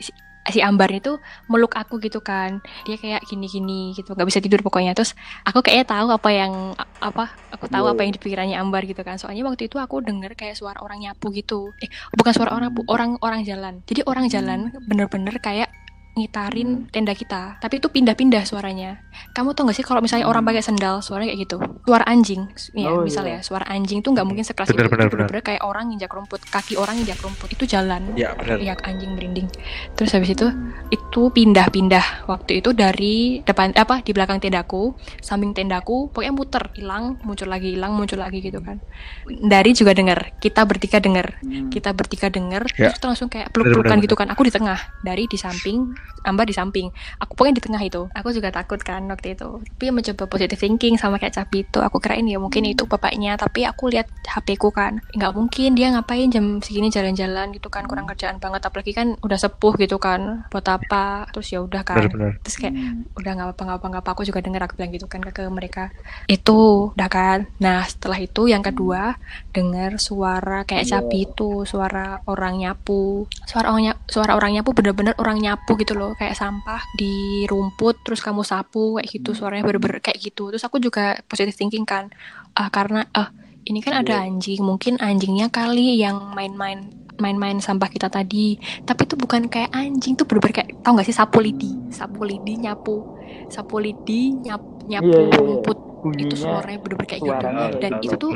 si, 0.01 0.11
si 0.53 0.61
Ambar 0.63 0.91
itu 0.93 1.19
meluk 1.51 1.75
aku 1.75 1.99
gitu 2.03 2.21
kan. 2.21 2.63
Dia 2.85 2.97
kayak 2.99 3.25
gini-gini 3.27 3.95
gitu 3.95 4.13
nggak 4.13 4.29
bisa 4.29 4.41
tidur 4.43 4.61
pokoknya. 4.63 4.93
Terus 4.97 5.15
aku 5.47 5.63
kayaknya 5.63 5.87
tahu 5.87 6.09
apa 6.13 6.31
yang 6.33 6.53
apa 7.01 7.33
aku 7.53 7.67
tahu 7.71 7.87
apa 7.91 8.01
yang 8.03 8.13
di 8.15 8.21
pikirannya 8.21 8.57
Ambar 8.59 8.85
gitu 8.85 9.01
kan. 9.07 9.17
Soalnya 9.17 9.47
waktu 9.47 9.71
itu 9.71 9.77
aku 9.81 10.03
denger 10.03 10.35
kayak 10.35 10.59
suara 10.59 10.83
orang 10.83 11.03
nyapu 11.03 11.33
gitu. 11.33 11.73
Eh 11.83 11.91
bukan 12.15 12.33
suara 12.35 12.51
orang 12.55 12.73
orang 12.91 13.11
orang 13.23 13.41
jalan. 13.43 13.81
Jadi 13.87 14.05
orang 14.07 14.27
jalan 14.29 14.75
bener-bener 14.87 15.37
kayak 15.39 15.71
ngitarin 16.17 16.89
tenda 16.89 17.13
kita. 17.13 17.61
Tapi 17.61 17.77
itu 17.77 17.87
pindah-pindah 17.87 18.43
suaranya. 18.43 19.05
Kamu 19.31 19.53
tau 19.53 19.69
gak 19.69 19.77
sih 19.77 19.85
kalau 19.85 20.01
misalnya 20.01 20.25
orang 20.25 20.41
pakai 20.43 20.65
sendal 20.65 21.05
suaranya 21.05 21.31
kayak 21.31 21.41
gitu? 21.45 21.57
Suara 21.85 22.05
anjing. 22.05 22.49
Ya 22.73 22.89
Oh, 22.89 23.05
misalnya 23.05 23.39
iya. 23.39 23.45
suara 23.45 23.69
anjing 23.69 24.01
tuh 24.01 24.11
nggak 24.11 24.25
mungkin 24.25 24.41
sekelas 24.41 24.73
Bener, 24.73 24.89
itu. 24.89 24.91
bener, 24.91 25.07
Itu 25.07 25.13
bener-bener 25.13 25.43
kayak 25.45 25.63
orang 25.63 25.93
injak 25.93 26.09
rumput 26.09 26.41
kaki 26.43 26.75
orang 26.75 26.97
injak 26.97 27.21
rumput. 27.21 27.53
Itu 27.53 27.69
jalan. 27.69 28.17
Ya 28.17 28.33
benar. 28.33 28.57
Ya 28.59 28.73
anjing 28.81 29.13
merinding. 29.13 29.49
Terus 29.93 30.17
habis 30.17 30.33
itu 30.33 30.49
itu 30.89 31.23
pindah-pindah. 31.29 32.25
Waktu 32.25 32.65
itu 32.65 32.73
dari 32.73 33.45
depan 33.45 33.77
apa 33.77 34.01
di 34.01 34.11
belakang 34.11 34.41
tendaku 34.41 34.97
samping 35.21 35.53
tendaku 35.53 36.09
pokoknya 36.09 36.33
muter. 36.33 36.65
Hilang 36.73 37.21
muncul 37.21 37.47
lagi 37.47 37.77
hilang 37.77 37.93
muncul 37.93 38.17
lagi 38.17 38.41
gitu 38.41 38.65
kan. 38.65 38.81
Dari 39.29 39.77
juga 39.77 39.93
dengar 39.93 40.33
kita 40.41 40.65
bertiga 40.65 40.97
dengar 40.97 41.39
Hmm. 41.45 41.69
kita 41.69 41.93
bertiga 41.93 42.33
denger. 42.33 42.65
Ya. 42.73 42.89
terus 42.89 43.03
langsung 43.05 43.29
kayak 43.29 43.53
peluk-pelukan 43.53 44.01
gitu 44.01 44.17
kan. 44.17 44.33
Aku 44.33 44.41
di 44.41 44.51
tengah. 44.51 44.81
Dari 45.03 45.27
di 45.27 45.37
samping 45.37 45.93
Ambar 46.23 46.45
di 46.45 46.53
samping. 46.53 46.91
Aku 47.19 47.33
pokoknya 47.35 47.55
di 47.59 47.65
tengah 47.65 47.83
itu. 47.83 48.03
Aku 48.11 48.29
juga 48.31 48.51
takut 48.51 48.79
kan 48.79 49.07
waktu 49.07 49.35
itu. 49.35 49.63
Tapi 49.63 49.95
mencoba 49.95 50.27
positive 50.27 50.59
thinking 50.59 50.95
sama 50.97 51.17
kayak 51.17 51.35
Capi 51.35 51.63
itu. 51.63 51.79
Aku 51.79 51.99
kirain 51.99 52.27
ya 52.27 52.37
mungkin 52.37 52.67
itu 52.67 52.83
bapaknya. 52.85 53.39
Tapi 53.39 53.63
aku 53.63 53.89
lihat 53.89 54.11
HP 54.27 54.59
ku 54.59 54.69
kan. 54.71 54.99
Nggak 55.15 55.33
mungkin 55.33 55.75
dia 55.75 55.91
ngapain 55.91 56.27
jam 56.29 56.59
segini 56.59 56.91
jalan-jalan 56.91 57.55
gitu 57.55 57.71
kan. 57.71 57.87
Kurang 57.87 58.07
kerjaan 58.07 58.37
banget. 58.37 58.63
Apalagi 58.63 58.91
kan 58.91 59.15
udah 59.23 59.39
sepuh 59.39 59.79
gitu 59.79 59.97
kan. 59.97 60.45
Buat 60.51 60.67
apa? 60.69 61.31
Terus 61.31 61.47
ya 61.51 61.63
udah 61.63 61.83
kan. 61.83 62.03
Benar-benar. 62.03 62.43
Terus 62.43 62.57
kayak 62.59 62.75
Hmm. 62.77 63.09
udah 63.17 63.31
nggak 63.33 63.47
apa-apa 63.55 63.63
nggak 63.65 63.81
apa-apa 63.89 64.11
aku 64.13 64.23
juga 64.25 64.39
denger 64.43 64.63
aku 64.63 64.75
bilang 64.77 64.93
gitu 64.93 65.07
kan 65.07 65.21
ke, 65.23 65.31
ke 65.33 65.43
mereka. 65.49 65.89
Itu 66.27 66.91
udah 66.93 67.09
kan. 67.09 67.39
Nah 67.59 67.87
setelah 67.87 68.19
itu 68.19 68.47
yang 68.47 68.61
kedua 68.61 69.17
dengar 69.51 69.97
suara 69.97 70.63
kayak 70.63 70.85
Iya. 70.85 70.93
capi 71.01 71.19
itu. 71.25 71.65
Suara 71.65 72.21
orang 72.27 72.61
nyapu. 72.61 73.25
Suara 73.49 73.73
orang 73.73 73.93
nyapu, 73.93 74.01
suara 74.07 74.33
orang 74.37 74.53
nyapu 74.53 74.71
bener-bener 74.77 75.15
orang 75.17 75.39
nyapu 75.41 75.75
gitu 75.77 75.96
loh 75.97 76.13
kayak 76.15 76.37
sampah 76.37 76.85
di 76.95 77.43
rumput 77.49 78.05
terus 78.05 78.21
kamu 78.21 78.45
sapu 78.45 79.01
kayak 79.01 79.09
gitu 79.09 79.33
suaranya 79.33 79.65
bener-bener 79.65 80.05
kayak 80.05 80.21
gitu. 80.21 80.53
Terus 80.53 80.63
aku 80.63 80.77
juga 80.79 81.17
positive 81.25 81.57
thinking 81.57 81.89
kan 81.89 82.13
ah 82.55 82.69
karena 82.69 83.09
ah 83.17 83.33
ini 83.67 83.83
kan 83.83 83.99
ada 84.05 84.23
anjing 84.23 84.63
mungkin 84.63 85.01
anjingnya 85.03 85.51
kali 85.51 85.99
yang 85.99 86.37
main-main 86.37 86.87
main-main 87.17 87.59
sampah 87.59 87.89
kita 87.89 88.13
tadi. 88.13 88.61
Tapi 88.85 89.09
itu 89.09 89.17
bukan 89.17 89.49
kayak 89.49 89.73
anjing 89.73 90.15
tuh 90.15 90.29
bener-bener 90.29 90.63
kayak 90.63 90.71
tau 90.85 90.95
gak 90.95 91.09
sih 91.09 91.17
sapu 91.17 91.41
lidi 91.41 91.73
sapu 91.89 92.23
lidi 92.29 92.61
nyapu 92.61 93.17
sapu 93.49 93.79
lidi 93.79 94.35
nyap, 94.43 94.63
nyapu 94.91 95.07
Iya, 95.07 95.19
iya, 95.23 95.31
iya. 95.33 95.39
rumput 95.39 95.79
Bunyinya 96.03 96.29
itu 96.31 96.37
suaranya 96.39 96.79
bener-bener 96.83 97.09
kayak 97.09 97.23
gitu. 97.25 97.79
dan 97.83 97.93
itu 98.05 98.15
tuh 98.21 98.33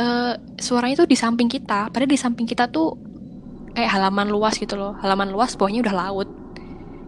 eh, 0.00 0.34
suaranya 0.58 0.96
tuh 1.04 1.08
di 1.10 1.16
samping 1.18 1.48
kita 1.50 1.92
padahal 1.92 2.10
di 2.10 2.18
samping 2.18 2.46
kita 2.48 2.66
tuh 2.70 3.09
kayak 3.74 3.90
halaman 3.90 4.28
luas 4.28 4.58
gitu 4.58 4.74
loh. 4.74 4.96
Halaman 4.98 5.30
luas 5.30 5.54
bawahnya 5.54 5.86
udah 5.86 5.94
laut. 5.94 6.28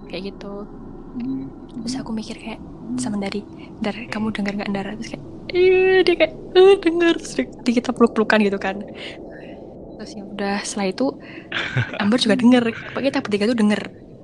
Kayak 0.08 0.34
gitu. 0.34 0.66
Hmm. 1.12 1.44
terus 1.84 2.00
aku 2.00 2.08
mikir 2.08 2.40
kayak 2.40 2.60
sama 2.96 3.20
dari 3.20 3.44
dari 3.84 4.08
kamu 4.08 4.32
dengar 4.32 4.56
nggak 4.56 4.70
Ndara 4.72 4.90
terus 4.96 5.12
kayak 5.12 5.24
iya 5.52 6.00
dia 6.00 6.14
kayak 6.16 6.32
eh 6.56 6.76
dengar 6.80 7.14
terus 7.20 7.34
di, 7.36 7.70
kita 7.72 7.92
peluk 7.92 8.16
pelukan 8.16 8.40
gitu 8.40 8.56
kan. 8.56 8.80
Terus 10.00 10.10
ya 10.16 10.24
udah 10.24 10.56
setelah 10.64 10.88
itu 10.88 11.06
Amber 12.02 12.16
juga 12.16 12.36
denger. 12.40 12.64
Pokoknya 12.92 13.10
kita 13.12 13.20
bertiga 13.20 13.44
tuh 13.52 13.58
denger. 13.60 13.82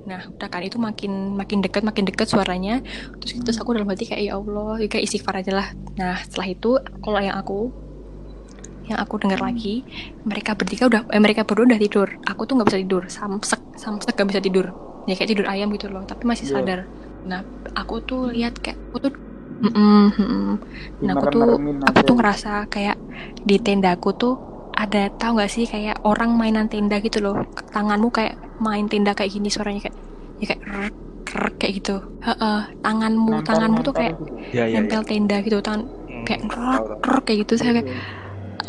Nah 0.09 0.21
udah 0.33 0.49
kan 0.49 0.61
itu 0.65 0.77
makin 0.81 1.37
makin 1.37 1.61
dekat 1.61 1.85
makin 1.85 2.03
dekat 2.09 2.25
suaranya. 2.25 2.81
Terus 3.21 3.37
terus 3.45 3.57
aku 3.61 3.77
dalam 3.77 3.89
hati 3.89 4.09
kayak 4.09 4.21
ya 4.25 4.33
Allah 4.37 4.81
kayak 4.89 5.05
istighfar 5.05 5.45
aja 5.45 5.53
lah. 5.53 5.67
Nah 5.93 6.17
setelah 6.25 6.47
itu 6.49 6.71
kalau 7.05 7.21
yang 7.21 7.37
aku 7.37 7.69
yang 8.89 8.99
aku 9.03 9.15
dengar 9.21 9.39
lagi 9.47 9.85
mereka 10.25 10.51
bertiga 10.59 10.83
udah 10.89 11.01
eh, 11.13 11.21
mereka 11.21 11.41
berdua 11.47 11.65
udah 11.69 11.79
tidur 11.85 12.07
aku 12.25 12.41
tuh 12.47 12.53
nggak 12.57 12.67
bisa 12.73 12.79
tidur 12.83 13.03
samsek 13.17 13.61
samsek 13.77 14.13
gak 14.17 14.27
bisa 14.31 14.41
tidur 14.41 14.65
ya 15.07 15.13
kayak 15.17 15.29
tidur 15.31 15.45
ayam 15.53 15.67
gitu 15.75 15.87
loh 15.93 16.03
tapi 16.09 16.23
masih 16.25 16.45
Iya. 16.49 16.53
sadar 16.57 16.79
nah 17.29 17.41
aku 17.75 17.95
tuh 18.09 18.21
lihat 18.35 18.53
kayak 18.63 18.77
aku 18.89 18.97
tuh 19.05 19.11
Mm-mm, 19.59 20.13
mm-mm. 20.15 20.45
nah 21.03 21.13
aku 21.17 21.25
tuh 21.35 21.43
aku 21.83 21.99
tuh 22.07 22.15
ngerasa 22.15 22.51
kayak 22.73 22.95
di 23.43 23.55
tendaku 23.59 24.09
tuh 24.15 24.33
ada 24.71 25.11
tahu 25.11 25.31
nggak 25.35 25.51
sih 25.51 25.65
kayak 25.67 25.95
orang 26.07 26.31
mainan 26.39 26.67
tenda 26.71 26.95
gitu 27.03 27.19
loh 27.19 27.35
tanganmu 27.75 28.07
kayak 28.13 28.33
main 28.63 28.87
tenda 28.87 29.11
kayak 29.17 29.31
gini 29.35 29.49
suaranya 29.51 29.81
kayak 29.85 29.97
ya 30.39 30.45
kayak 30.47 30.61
kayak 31.59 31.73
gitu 31.83 31.95
Heeh, 32.23 32.59
tanganmu 32.83 33.31
Nempel- 33.31 33.47
tanganmu 33.47 33.79
tuh 33.83 33.93
nempel 33.93 33.99
kayak 33.99 34.13
gitu. 34.19 34.33
ya 34.55 34.63
ya, 34.65 34.75
nempel 34.79 35.01
tenda 35.09 35.35
gitu 35.43 35.57
tangan 35.59 35.81
Hmm, 36.09 36.25
kayak 36.25 36.41
tahu. 36.49 36.83
rrrt, 37.05 37.21
kayak 37.27 37.37
gitu 37.45 37.53
saya 37.59 37.71
kayak. 37.77 37.87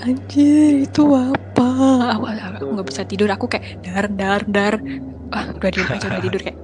Anjir 0.05 0.85
itu 0.87 1.03
apa? 1.13 1.69
Aku 2.17 2.25
aku 2.27 2.65
nggak 2.77 2.89
bisa 2.89 3.03
tidur 3.05 3.29
aku 3.31 3.47
kayak 3.51 3.81
dar 3.85 4.07
dar 4.09 4.43
dar. 4.49 4.75
Ah 5.31 5.53
udah 5.55 5.71
diem 5.71 5.87
aja 5.87 6.07
udah 6.11 6.23
tidur 6.23 6.41
kayak 6.41 6.59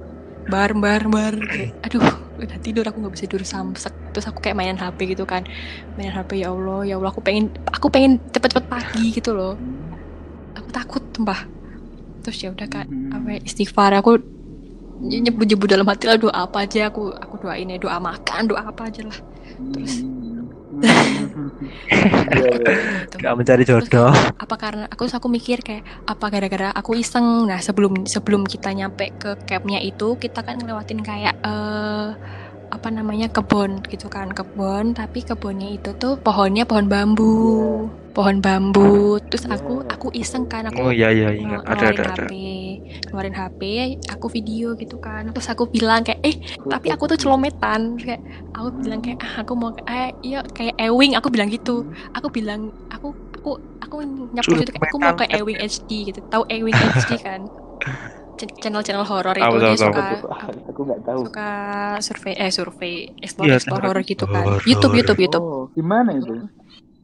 bar 0.47 0.71
bar 0.77 1.03
bar. 1.07 1.33
Kayak, 1.37 1.71
aduh 1.85 2.03
udah 2.37 2.57
tidur 2.61 2.83
aku 2.85 2.97
nggak 3.01 3.13
bisa 3.13 3.23
tidur 3.29 3.43
samsek. 3.45 3.93
Terus 4.13 4.25
aku 4.29 4.39
kayak 4.41 4.57
mainan 4.57 4.77
HP 4.79 5.13
gitu 5.13 5.23
kan. 5.23 5.45
Mainan 5.95 6.13
HP 6.17 6.43
ya 6.43 6.51
Allah 6.53 6.81
ya 6.83 6.95
Allah 6.97 7.09
aku 7.13 7.21
pengen 7.21 7.53
aku 7.69 7.87
pengen 7.93 8.19
cepet-cepet 8.33 8.65
pagi 8.67 9.05
gitu 9.13 9.31
loh. 9.37 9.55
Aku 10.57 10.67
takut 10.73 11.03
sumpah. 11.13 11.45
Terus 12.25 12.37
ya 12.43 12.49
udah 12.51 12.67
kan 12.67 12.87
apa 13.13 13.37
ya, 13.37 13.39
istighfar. 13.45 13.93
Aku 14.01 14.19
nyebut-nyebut 14.97 15.69
dalam 15.69 15.85
hati 15.85 16.09
lah 16.09 16.17
doa 16.17 16.33
apa 16.33 16.65
aja. 16.65 16.89
Aku 16.89 17.13
aku 17.13 17.45
doain 17.45 17.69
ya 17.69 17.77
doa 17.77 18.01
makan 18.01 18.49
doa 18.49 18.67
apa 18.67 18.89
aja 18.89 19.05
lah. 19.05 19.17
Terus 19.73 20.01
Hmm. 20.01 20.17
Iya, 20.17 20.21
iya. 20.21 20.41
gitu. 20.43 20.66
Gak 23.17 23.33
mencari 23.33 23.63
jodoh. 23.65 24.13
Apa 24.37 24.55
karena 24.59 24.85
aku 24.91 25.07
terus 25.07 25.17
aku 25.17 25.27
mikir 25.31 25.63
kayak 25.63 25.83
apa 26.05 26.25
gara-gara 26.29 26.69
aku 26.75 26.99
iseng. 26.99 27.47
Nah 27.47 27.63
sebelum 27.63 28.05
sebelum 28.05 28.43
kita 28.45 28.75
nyampe 28.75 29.15
ke 29.17 29.39
campnya 29.47 29.79
itu 29.81 30.19
kita 30.19 30.43
kan 30.43 30.59
ngelewatin 30.59 31.01
kayak 31.01 31.35
eh 31.41 32.07
apa 32.87 33.03
namanya 33.03 33.27
kebun 33.27 33.83
gitu 33.91 34.07
kan 34.07 34.31
kebun 34.31 34.95
tapi 34.95 35.19
kebunnya 35.19 35.75
itu 35.75 35.91
tuh 35.99 36.15
pohonnya 36.23 36.63
pohon 36.63 36.87
bambu 36.87 37.35
pohon 38.15 38.39
bambu. 38.39 39.19
Terus 39.27 39.43
aku 39.45 39.83
Iya. 39.83 39.93
aku 39.93 40.07
iseng 40.15 40.47
kan 40.47 40.71
oh 40.71 40.87
aku 40.87 40.95
iya 40.95 41.11
iya. 41.11 41.35
Ingat 41.35 41.67
ada 41.67 41.91
ngeluarin 41.91 41.99
ada 41.99 42.03
ada. 42.15 42.23
HP 42.25 42.31
ngeluarin 43.11 43.35
HP 43.35 43.61
aku 44.07 44.25
video 44.31 44.67
gitu 44.79 44.97
kan. 45.03 45.35
Terus 45.35 45.51
aku 45.51 45.67
bilang 45.67 46.01
kayak 46.07 46.23
eh 46.23 46.39
tapi 46.65 46.89
aku 46.89 47.11
tuh 47.11 47.19
celometan. 47.19 47.99
Kayak 47.99 48.23
aku 48.55 48.67
bilang 48.81 49.03
kayak 49.03 49.19
ah, 49.19 49.43
aku 49.43 49.53
mau 49.53 49.69
eh 49.85 50.15
iya 50.23 50.39
kayak 50.47 50.79
Ewing 50.79 51.13
aku 51.19 51.27
bilang 51.27 51.51
gitu. 51.51 51.85
Aku 52.15 52.31
bilang 52.31 52.71
aku 52.87 53.11
aku 53.35 53.51
aku 53.83 53.95
nyapu 54.31 54.63
itu 54.63 54.71
kayak 54.71 54.87
aku 54.89 54.97
mau 54.97 55.11
ke 55.13 55.27
Celometan. 55.27 55.37
Ewing 55.43 55.57
HD 55.59 55.89
gitu. 56.09 56.19
Tahu 56.31 56.43
Ewing 56.49 56.73
HD 56.73 57.11
kan 57.19 57.41
channel-channel 58.37 59.03
horor 59.03 59.33
itu 59.33 59.43
Tahu, 59.43 59.55
dia 59.55 59.65
tahu, 59.65 59.73
tahu. 59.73 59.83
suka 59.83 60.03
aku 60.67 60.81
nggak 60.83 61.01
tahu. 61.03 61.19
suka 61.25 61.49
survei 61.99 62.33
eh 62.35 62.51
survei 62.51 62.93
explore 63.17 63.47
Iya, 63.47 63.55
explore 63.57 63.83
horor 63.83 64.03
gitu 64.03 64.25
kan. 64.25 64.43
YouTube 64.61 64.93
YouTube 64.93 65.19
YouTube. 65.19 65.43
Oh 65.43 65.65
gimana 65.71 66.13
itu? 66.13 66.45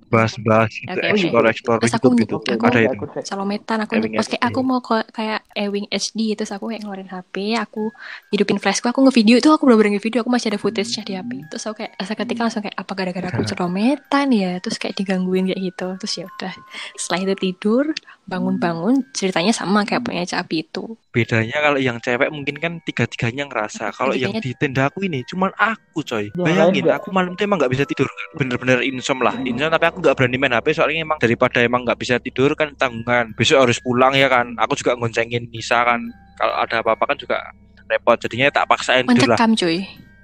Bahas-bahas 0.06 0.70
gitu 0.70 0.94
Oke, 0.94 1.02
oke. 1.02 1.18
explore 1.18 1.48
explore 1.50 1.80
Terus 1.82 1.90
gitu 1.92 2.06
aku- 2.06 2.20
gitu. 2.22 2.34
Oke, 2.38 2.54
Aku- 2.54 2.66
ada 2.68 2.78
oke, 2.78 2.86
itu. 2.86 3.06
Salometan 3.26 3.78
aku 3.82 3.92
pas 4.14 4.28
kayak 4.28 4.44
aku 4.46 4.60
mau 4.62 4.78
ke 4.78 4.98
kayak 5.10 5.42
Ewing 5.52 5.88
HD 5.90 6.38
terus 6.38 6.54
aku 6.54 6.70
kayak 6.70 6.86
ngeluarin 6.86 7.10
HP 7.10 7.34
aku 7.58 7.90
hidupin 8.30 8.62
flashku 8.62 8.86
aku 8.86 9.02
ngevideo 9.02 9.42
itu 9.42 9.50
aku 9.50 9.66
bener-bener 9.66 9.98
ngevideo 9.98 10.22
aku 10.22 10.30
masih 10.30 10.54
ada 10.54 10.62
footage-nya 10.62 11.02
di 11.02 11.14
HP 11.16 11.32
terus 11.50 11.66
aku 11.66 11.82
kayak 11.82 11.98
seketika 12.00 12.42
langsung 12.46 12.62
kayak 12.62 12.78
apa 12.78 12.92
gara-gara 12.94 13.28
aku 13.28 13.42
celometan 13.44 14.28
ya? 14.30 14.52
Terus 14.62 14.78
kayak 14.78 14.94
digangguin 14.94 15.50
kayak 15.50 15.62
gitu. 15.66 15.88
Terus 15.98 16.14
ya 16.14 16.26
udah 16.30 16.54
setelah 16.94 17.20
itu 17.20 17.34
tidur 17.42 17.84
bangun-bangun 18.24 19.12
ceritanya 19.12 19.52
sama 19.52 19.84
kayak 19.84 20.04
punya 20.04 20.24
Capi 20.24 20.64
itu 20.64 20.96
bedanya 21.14 21.60
kalau 21.62 21.78
yang 21.78 22.02
cewek 22.02 22.30
mungkin 22.34 22.58
kan 22.58 22.74
tiga-tiganya 22.82 23.46
ngerasa 23.46 23.94
kalau 23.94 24.18
yang 24.18 24.34
di 24.42 24.52
tenda 24.58 24.90
aku 24.90 25.06
ini 25.06 25.22
cuman 25.30 25.54
aku 25.56 26.02
coy. 26.02 26.34
Yang 26.34 26.42
bayangin 26.42 26.86
aku 26.90 27.10
malam 27.14 27.38
itu 27.38 27.44
emang 27.46 27.62
nggak 27.62 27.72
bisa 27.72 27.84
tidur 27.86 28.10
kan? 28.10 28.28
Bener-bener 28.42 28.78
insom 28.82 29.20
lah 29.22 29.36
insom 29.46 29.70
tapi 29.70 29.86
aku 29.88 30.02
nggak 30.02 30.16
berani 30.18 30.38
main 30.42 30.56
HP 30.58 30.74
soalnya 30.74 31.06
emang 31.06 31.20
daripada 31.22 31.60
emang 31.62 31.86
nggak 31.86 32.00
bisa 32.02 32.16
tidur 32.18 32.52
kan 32.58 32.74
tanggungan. 32.76 33.38
Besok 33.38 33.70
harus 33.70 33.78
pulang 33.80 34.18
ya 34.18 34.28
kan? 34.28 34.58
Aku 34.58 34.74
juga 34.74 34.98
ngoncengin 34.98 35.54
Nisa 35.54 35.86
kan. 35.86 36.02
Kalau 36.40 36.56
ada 36.58 36.82
apa-apa 36.82 37.14
kan 37.14 37.18
juga 37.22 37.38
repot 37.86 38.18
jadinya 38.18 38.50
tak 38.50 38.66
paksain 38.66 39.06
tidur 39.06 39.36
lah 39.36 39.38
mencekam 39.38 39.52
cuy 39.54 39.78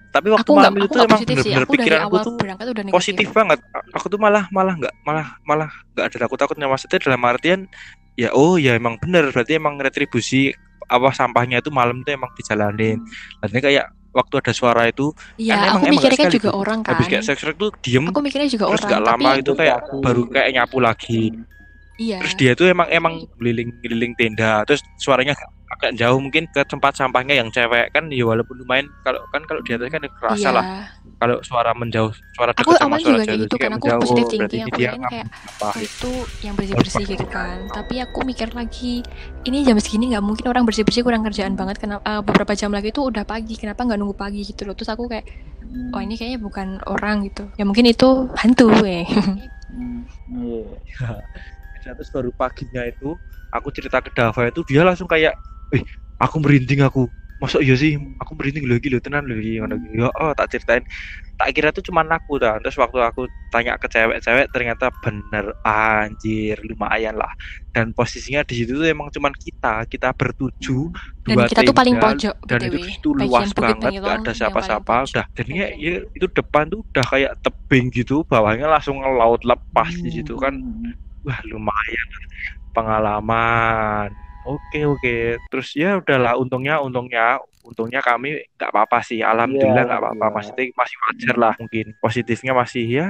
tapi 0.09 0.27
waktu 0.33 0.49
aku 0.49 0.57
malam 0.57 0.73
aku 0.73 0.85
itu 0.85 0.93
nggak 0.97 1.07
emang 1.09 1.21
bener-bener 1.21 1.61
aku 1.61 1.73
pikiran 1.77 2.01
aku 2.09 2.15
tuh 2.25 2.33
positif 2.89 3.27
banget. 3.29 3.59
Aku 3.93 4.05
tuh 4.09 4.17
malah 4.17 4.49
malah 4.49 4.73
nggak 4.73 4.93
malah 5.05 5.27
malah 5.45 5.69
nggak 5.93 6.05
ada 6.09 6.17
takut 6.25 6.37
takutnya. 6.41 6.65
Maksudnya 6.65 6.97
dalam 6.97 7.21
artian 7.29 7.59
ya 8.17 8.33
oh 8.33 8.57
ya 8.57 8.73
emang 8.73 8.97
bener. 8.97 9.29
Berarti 9.29 9.61
emang 9.61 9.77
retribusi 9.77 10.49
apa 10.89 11.13
sampahnya 11.13 11.61
itu 11.61 11.69
malam 11.69 12.01
itu 12.01 12.09
emang 12.09 12.33
dijalanin. 12.33 12.97
Artinya 13.37 13.61
kayak 13.69 13.85
waktu 14.09 14.33
ada 14.41 14.53
suara 14.57 14.83
itu 14.89 15.13
kan 15.13 15.37
emang- 15.37 15.69
aku 15.69 15.85
emang 15.85 15.93
mikirnya 16.01 16.17
kan 16.25 16.33
juga 16.33 16.49
tuh. 16.49 16.57
orang 16.57 16.79
kan. 16.81 16.89
habis 16.97 17.05
kayak 17.13 17.23
seks 17.29 17.41
tuh 17.53 17.69
diem 17.85 18.05
Aku 18.09 18.19
mikirnya 18.25 18.49
juga 18.49 18.65
terus 18.73 18.81
orang, 18.81 18.89
nggak 18.89 19.03
lama 19.05 19.29
itu 19.37 19.51
kayak 19.53 19.77
baru 20.01 20.21
kayak 20.33 20.49
nyapu 20.57 20.77
lagi 20.81 21.21
iya. 21.99 22.17
terus 22.23 22.35
dia 22.39 22.51
tuh 22.55 22.71
emang 22.71 22.87
emang 22.89 23.13
keliling 23.37 23.69
keliling 23.83 24.13
tenda 24.15 24.63
terus 24.63 24.81
suaranya 24.97 25.35
agak 25.69 26.01
jauh 26.01 26.17
mungkin 26.17 26.49
ke 26.49 26.65
tempat 26.65 26.97
sampahnya 26.97 27.37
yang 27.37 27.53
cewek 27.53 27.93
kan 27.93 28.09
ya 28.09 28.25
walaupun 28.25 28.57
lumayan 28.57 28.89
kalau 29.05 29.21
kan 29.29 29.45
kalau 29.45 29.61
di 29.61 29.77
atas 29.77 29.93
kan 29.93 30.01
kerasa 30.01 30.49
iya. 30.49 30.57
lah 30.57 30.65
kalau 31.19 31.37
suara 31.43 31.75
menjauh 31.75 32.15
suara 32.31 32.55
Aku 32.55 32.71
dekat 32.71 32.79
sama 32.79 32.95
awalnya 32.95 33.03
suara 33.03 33.19
juga 33.19 33.27
jauh 33.27 33.39
gitu 33.43 33.55
kan, 33.59 33.71
aku 33.75 33.85
menjauh 33.85 34.01
positif 34.01 34.39
ini 34.39 34.59
aku 34.63 34.77
dia 34.79 34.91
kayak 34.95 35.27
apa 35.27 35.69
itu 35.83 36.11
yang 36.47 36.53
bersih-bersih 36.55 37.05
gitu 37.11 37.25
kan. 37.27 37.57
Tapi 37.75 37.95
aku 37.99 38.19
mikir 38.23 38.55
lagi, 38.55 39.03
ini 39.43 39.67
jam 39.67 39.75
segini 39.83 40.15
nggak 40.15 40.23
mungkin 40.23 40.47
orang 40.47 40.63
bersih-bersih 40.63 41.03
kurang 41.03 41.27
kerjaan 41.27 41.59
banget. 41.59 41.83
Kenapa 41.83 42.07
eh, 42.07 42.21
beberapa 42.23 42.55
jam 42.55 42.71
lagi 42.71 42.95
itu 42.95 43.03
udah 43.03 43.27
pagi, 43.27 43.59
kenapa 43.59 43.83
nggak 43.83 43.99
nunggu 43.99 44.15
pagi 44.15 44.47
gitu 44.47 44.63
loh. 44.63 44.79
Terus 44.79 44.95
aku 44.95 45.11
kayak, 45.11 45.27
oh 45.91 45.99
ini 45.99 46.15
kayaknya 46.15 46.39
bukan 46.39 46.79
orang 46.87 47.27
gitu. 47.27 47.51
Ya 47.59 47.67
mungkin 47.67 47.83
itu 47.83 48.31
hantu 48.39 48.71
eh. 48.87 49.03
Hmm, 51.89 51.95
iya. 51.95 51.95
Nah, 51.95 51.95
terus 51.97 52.09
baru 52.13 52.29
paginya 52.35 52.83
itu 52.85 53.17
aku 53.49 53.67
cerita 53.73 53.97
ke 54.03 54.11
Dava 54.13 54.41
itu 54.49 54.61
dia 54.67 54.81
langsung 54.85 55.09
kayak 55.09 55.33
eh 55.73 55.83
aku 56.21 56.37
merinding 56.41 56.85
aku 56.85 57.09
masuk 57.39 57.63
iya 57.63 57.73
sih 57.79 57.95
aku 58.19 58.35
merinding 58.35 58.67
lagi 58.67 58.87
lo 58.91 58.99
tenan 58.99 59.23
lho 59.23 59.39
iki 59.39 59.63
ngono 59.63 59.75
iki. 59.79 59.95
ya 59.95 60.11
oh 60.11 60.31
tak 60.35 60.51
ceritain 60.51 60.83
tak 61.39 61.49
kira 61.55 61.71
itu 61.71 61.79
cuma 61.87 62.03
aku 62.03 62.35
dah 62.35 62.59
terus 62.59 62.75
waktu 62.75 62.99
aku 62.99 63.31
tanya 63.47 63.79
ke 63.79 63.87
cewek-cewek 63.87 64.51
ternyata 64.51 64.91
bener 64.99 65.55
anjir 65.63 66.59
lumayan 66.67 67.15
lah 67.15 67.31
dan 67.71 67.95
posisinya 67.95 68.43
di 68.43 68.53
situ 68.59 68.75
tuh 68.75 68.83
emang 68.83 69.07
cuman 69.07 69.31
kita 69.39 69.87
kita 69.87 70.11
bertuju 70.11 70.91
Dan 71.23 71.39
dua 71.39 71.47
kita 71.47 71.61
tuh 71.63 71.75
paling 71.77 71.95
pojok 71.95 72.35
dan 72.43 72.59
BTW. 72.59 72.75
itu 72.91 73.09
Bagian 73.15 73.23
luas 73.23 73.49
banget 73.55 73.93
gak 74.03 74.15
ada 74.19 74.31
siapa-siapa 74.35 74.93
udah 75.07 75.25
dan 75.31 75.45
ya, 75.47 75.67
ya, 75.79 75.93
itu 76.11 76.27
depan 76.27 76.67
tuh 76.67 76.83
udah 76.91 77.05
kayak 77.07 77.31
tebing 77.39 77.87
gitu 77.95 78.27
bawahnya 78.27 78.67
langsung 78.67 78.99
laut 78.99 79.41
lepas 79.47 79.95
di 80.03 80.11
situ 80.11 80.35
kan 80.35 80.59
Hmm. 80.59 80.91
Wah 81.25 81.39
lumayan 81.47 82.07
pengalaman. 82.71 84.09
Oke 84.47 84.87
oke. 84.87 85.15
Terus 85.51 85.69
ya 85.75 85.99
udahlah 85.99 86.39
untungnya 86.39 86.79
untungnya 86.79 87.37
untungnya 87.61 88.01
kami 88.01 88.39
nggak 88.57 88.71
apa-apa 88.71 89.03
sih. 89.03 89.19
Alhamdulillah 89.21 89.83
nggak 89.85 90.01
apa-apa. 90.01 90.25
alhamdulillah. 90.31 90.55
masih 90.55 90.73
masih 90.73 90.97
wajar 91.05 91.35
lah. 91.35 91.53
Mungkin 91.59 91.85
positifnya 91.99 92.53
masih 92.55 92.85
ya 92.87 93.09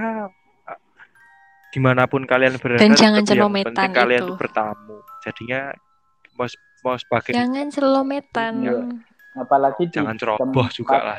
di 1.70 1.78
mana 1.78 2.10
pun 2.10 2.26
kalian 2.26 2.58
berada 2.58 2.82
Dan 2.82 2.98
jangan 2.98 3.22
celometan 3.22 3.78
penting 3.78 3.92
kalian 3.94 4.22
itu. 4.26 4.30
tuh 4.34 4.38
bertamu. 4.42 4.96
Jadinya 5.22 5.62
mau 6.34 6.48
mau 6.82 6.96
sebagai 6.98 7.32
Jangan 7.38 7.66
selometan. 7.70 8.54
Iya. 8.66 8.78
Apalagi 9.38 9.86
di 9.86 9.94
jangan 9.94 10.18
ceroboh 10.18 10.66
tempat- 10.66 10.74
juga 10.74 10.98
lah. 10.98 11.18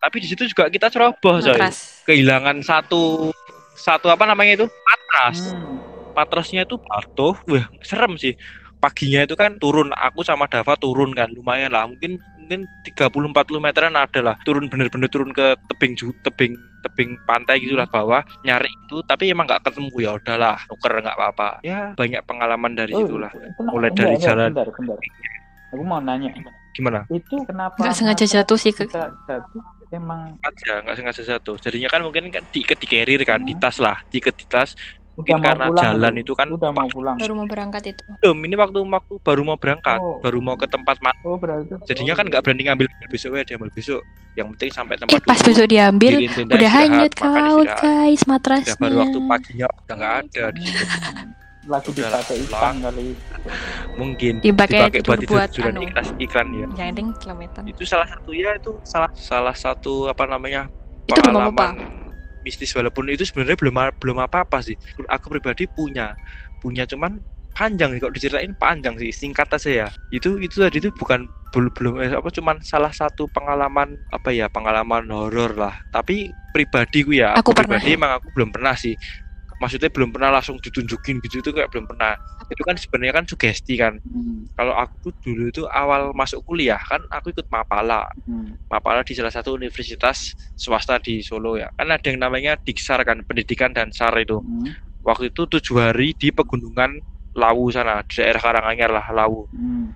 Tapi 0.00 0.16
di 0.20 0.26
situ 0.28 0.48
juga 0.48 0.72
kita 0.72 0.88
ceroboh 0.88 1.36
coy. 1.40 1.60
Kehilangan 2.08 2.64
satu 2.64 3.28
satu 3.76 4.08
apa 4.08 4.24
namanya 4.24 4.64
itu? 4.64 4.66
Matras. 4.66 5.52
Hmm. 5.52 5.93
Matrasnya 6.14 6.62
itu 6.64 6.78
patuh, 6.78 7.34
wah 7.50 7.66
serem 7.82 8.14
sih. 8.16 8.34
Paginya 8.78 9.24
itu 9.24 9.32
kan 9.32 9.56
turun, 9.56 9.90
aku 9.96 10.20
sama 10.20 10.44
Dava 10.44 10.76
turun 10.76 11.16
kan, 11.16 11.32
lumayan 11.32 11.72
lah, 11.72 11.88
mungkin 11.88 12.20
mungkin 12.36 12.68
30-40 12.84 13.56
meteran 13.56 13.96
ada 13.96 14.20
lah, 14.20 14.36
turun 14.44 14.68
bener-bener 14.68 15.08
turun 15.08 15.32
ke 15.32 15.56
tebing 15.72 15.96
ju- 15.96 16.12
tebing 16.20 16.52
tebing 16.84 17.16
pantai 17.24 17.64
gitulah 17.64 17.88
bawah, 17.88 18.20
nyari 18.44 18.68
itu, 18.68 19.00
tapi 19.08 19.32
emang 19.32 19.48
nggak 19.48 19.64
ketemu 19.64 19.88
ya 20.04 20.10
udahlah, 20.20 20.60
nuker 20.68 21.00
nggak 21.00 21.16
apa-apa. 21.16 21.48
Ya 21.64 21.96
banyak 21.96 22.20
pengalaman 22.28 22.76
dari 22.76 22.92
Oh, 22.92 23.00
situlah. 23.00 23.32
kenapa- 23.32 23.72
Mulai 23.72 23.88
bentar, 23.88 24.04
dari 24.04 24.14
bentar, 24.14 24.26
jalan. 24.28 24.50
Bentar, 24.52 24.68
bentar. 24.76 24.98
Aku 25.72 25.82
mau 25.88 26.00
nanya. 26.04 26.28
Gimana? 26.76 27.00
Itu 27.08 27.36
kenapa? 27.48 27.80
Nggak 27.80 27.96
sengaja 27.96 28.24
jatuh 28.28 28.58
sih 28.60 28.72
ke 28.76 28.84
jatuh 28.84 29.62
emang 29.94 30.36
Aja 30.42 30.82
nggak 30.84 30.96
sengaja 30.98 31.22
jatuh. 31.24 31.56
Jadinya 31.56 31.88
kan 31.88 32.02
mungkin 32.04 32.28
kan 32.28 32.42
di 32.52 32.60
carrier 32.66 33.22
kan, 33.24 33.40
di 33.40 33.54
Hmm. 33.56 33.62
tas 33.64 33.80
lah, 33.80 33.96
diikat 34.12 34.34
di 34.36 34.44
tas. 34.44 34.76
Mungkin 35.14 35.30
udah 35.30 35.38
mau 35.38 35.46
karena 35.46 35.64
pulang 35.64 35.84
jalan 35.84 36.10
belum? 36.10 36.22
itu 36.22 36.32
kan 36.34 36.48
udah 36.50 36.70
mau 36.70 36.88
pulang. 36.88 37.16
baru 37.16 37.32
mau 37.32 37.46
berangkat 37.46 37.82
itu. 37.86 38.02
belum. 38.18 38.38
Ini 38.40 38.54
waktu 38.56 38.78
waktu 38.82 39.14
baru 39.20 39.42
mau 39.42 39.54
berangkat, 39.54 39.98
Oh. 39.98 40.18
baru 40.18 40.38
mau 40.38 40.56
ke 40.56 40.66
tempat 40.66 40.96
ma- 40.98 41.18
Oh 41.22 41.36
berarti. 41.36 41.70
Jadinya 41.84 42.12
oh, 42.12 42.16
kan 42.16 42.24
nggak 42.26 42.42
berani 42.42 42.62
ngambil 42.64 42.86
besok 43.06 43.30
ya 43.34 43.44
diambil 43.44 43.70
besok. 43.70 44.02
Yang 44.34 44.46
penting 44.52 44.70
sampai 44.74 44.94
Eh 44.94 45.00
tempat 45.06 45.20
pas 45.22 45.38
dulu, 45.38 45.48
besok 45.48 45.66
diambil 45.68 46.12
udah 46.50 46.70
hanyut 46.72 47.12
ke 47.12 47.22
laut 47.24 47.68
guys 47.76 48.20
Udah 48.20 48.28
matrasnya. 48.28 48.74
baru 48.76 48.96
waktu 49.00 49.18
paginya 49.24 49.66
udah 49.70 49.94
nggak 49.94 50.14
ada 50.20 50.44
di 50.50 50.60
situ. 50.60 50.84
Lagi 51.64 51.90
dipakai 51.90 52.36
ikan 52.44 52.74
kali. 52.76 53.06
Mungkin 53.94 54.32
Dipakai 54.40 54.78
dipakai 54.84 55.00
buat 55.00 55.20
buat 55.24 55.50
anu. 55.64 55.80
iklan 55.80 56.06
iklan 56.18 56.46
ya. 56.50 56.66
Yang 56.74 56.88
penting 56.90 57.08
kilometer. 57.16 57.60
Itu 57.64 57.82
salah 57.86 58.04
satu 58.04 58.30
ya 58.30 58.50
itu 58.52 58.72
salah 58.82 59.08
salah 59.14 59.54
satu 59.54 60.10
apa 60.10 60.26
namanya 60.26 60.68
Itu 61.06 61.20
apa? 61.24 61.72
Mistis 62.44 62.70
walaupun 62.76 63.08
itu 63.10 63.24
sebenarnya 63.24 63.56
belum 63.56 63.74
belum 63.98 64.18
apa 64.20 64.44
apa 64.44 64.60
sih. 64.60 64.76
Aku 65.08 65.32
pribadi 65.32 65.64
punya 65.66 66.14
punya 66.60 66.84
cuman 66.84 67.20
panjang 67.54 67.96
kok 68.02 68.10
diceritain 68.10 68.52
panjang 68.58 68.98
sih 68.98 69.14
singkat 69.14 69.46
aja 69.54 69.70
ya 69.70 69.88
itu 70.10 70.42
itu 70.42 70.58
tadi 70.58 70.82
itu 70.82 70.90
bukan 70.90 71.30
belum 71.54 71.70
belum 71.70 71.92
eh, 72.02 72.10
apa 72.18 72.28
cuman 72.34 72.58
salah 72.66 72.90
satu 72.90 73.30
pengalaman 73.30 73.94
apa 74.10 74.34
ya 74.34 74.50
pengalaman 74.50 75.06
horor 75.06 75.54
lah 75.54 75.74
tapi 75.94 76.34
pribadi 76.50 77.06
gue 77.06 77.22
ya 77.22 77.38
Aku 77.38 77.54
pernah. 77.54 77.78
pribadi 77.78 77.94
emang 77.94 78.18
aku 78.18 78.34
belum 78.34 78.50
pernah 78.50 78.74
sih 78.74 78.98
maksudnya 79.64 79.88
belum 79.88 80.12
pernah 80.12 80.28
langsung 80.28 80.60
ditunjukin 80.60 81.24
gitu 81.24 81.40
itu 81.40 81.50
kayak 81.56 81.72
belum 81.72 81.88
pernah 81.88 82.12
itu 82.44 82.60
kan 82.60 82.76
sebenarnya 82.76 83.14
kan 83.16 83.24
sugesti 83.24 83.74
kan 83.80 83.96
Hmm. 84.04 84.44
kalau 84.52 84.76
aku 84.76 85.08
tuh 85.08 85.12
dulu 85.24 85.48
itu 85.48 85.64
awal 85.72 86.12
masuk 86.12 86.44
kuliah 86.44 86.76
kan 86.84 87.00
aku 87.08 87.32
ikut 87.32 87.48
mapala 87.48 88.04
Hmm. 88.28 88.60
mapala 88.68 89.00
di 89.00 89.16
salah 89.16 89.32
satu 89.32 89.56
universitas 89.56 90.36
swasta 90.52 91.00
di 91.00 91.24
Solo 91.24 91.56
ya 91.56 91.72
kan 91.72 91.88
ada 91.88 92.04
yang 92.04 92.20
namanya 92.20 92.60
diksar 92.60 93.00
kan 93.08 93.24
pendidikan 93.24 93.72
dan 93.72 93.88
sar 93.88 94.12
itu 94.20 94.44
Hmm. 94.44 94.76
waktu 95.00 95.32
itu 95.32 95.48
tujuh 95.48 95.80
hari 95.80 96.12
di 96.12 96.28
pegunungan 96.28 97.00
Lawu 97.34 97.72
sana 97.72 98.04
di 98.04 98.20
daerah 98.20 98.38
Karanganyar 98.44 98.90
lah 98.92 99.06
Lawu 99.08 99.48
Hmm. 99.48 99.88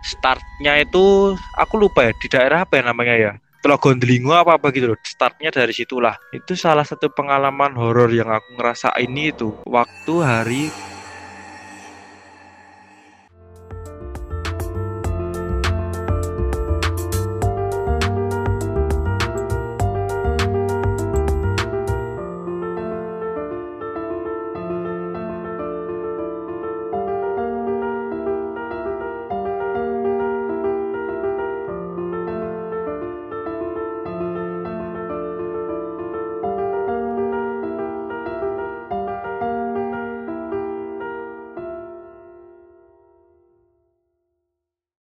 startnya 0.00 0.80
itu 0.80 1.36
aku 1.54 1.74
lupa 1.76 2.08
ya 2.08 2.12
di 2.16 2.26
daerah 2.32 2.64
apa 2.64 2.80
ya 2.80 2.82
namanya 2.88 3.14
ya 3.14 3.32
Telogondelingo 3.68 4.32
apa 4.32 4.56
apa 4.56 4.72
gitu 4.72 4.96
loh 4.96 4.98
startnya 5.04 5.52
dari 5.52 5.76
situlah. 5.76 6.16
Itu 6.32 6.56
salah 6.56 6.88
satu 6.88 7.12
pengalaman 7.12 7.76
horor 7.76 8.08
yang 8.08 8.32
aku 8.32 8.56
ngerasain 8.56 9.12
itu 9.12 9.60
waktu 9.68 10.14
hari 10.24 10.62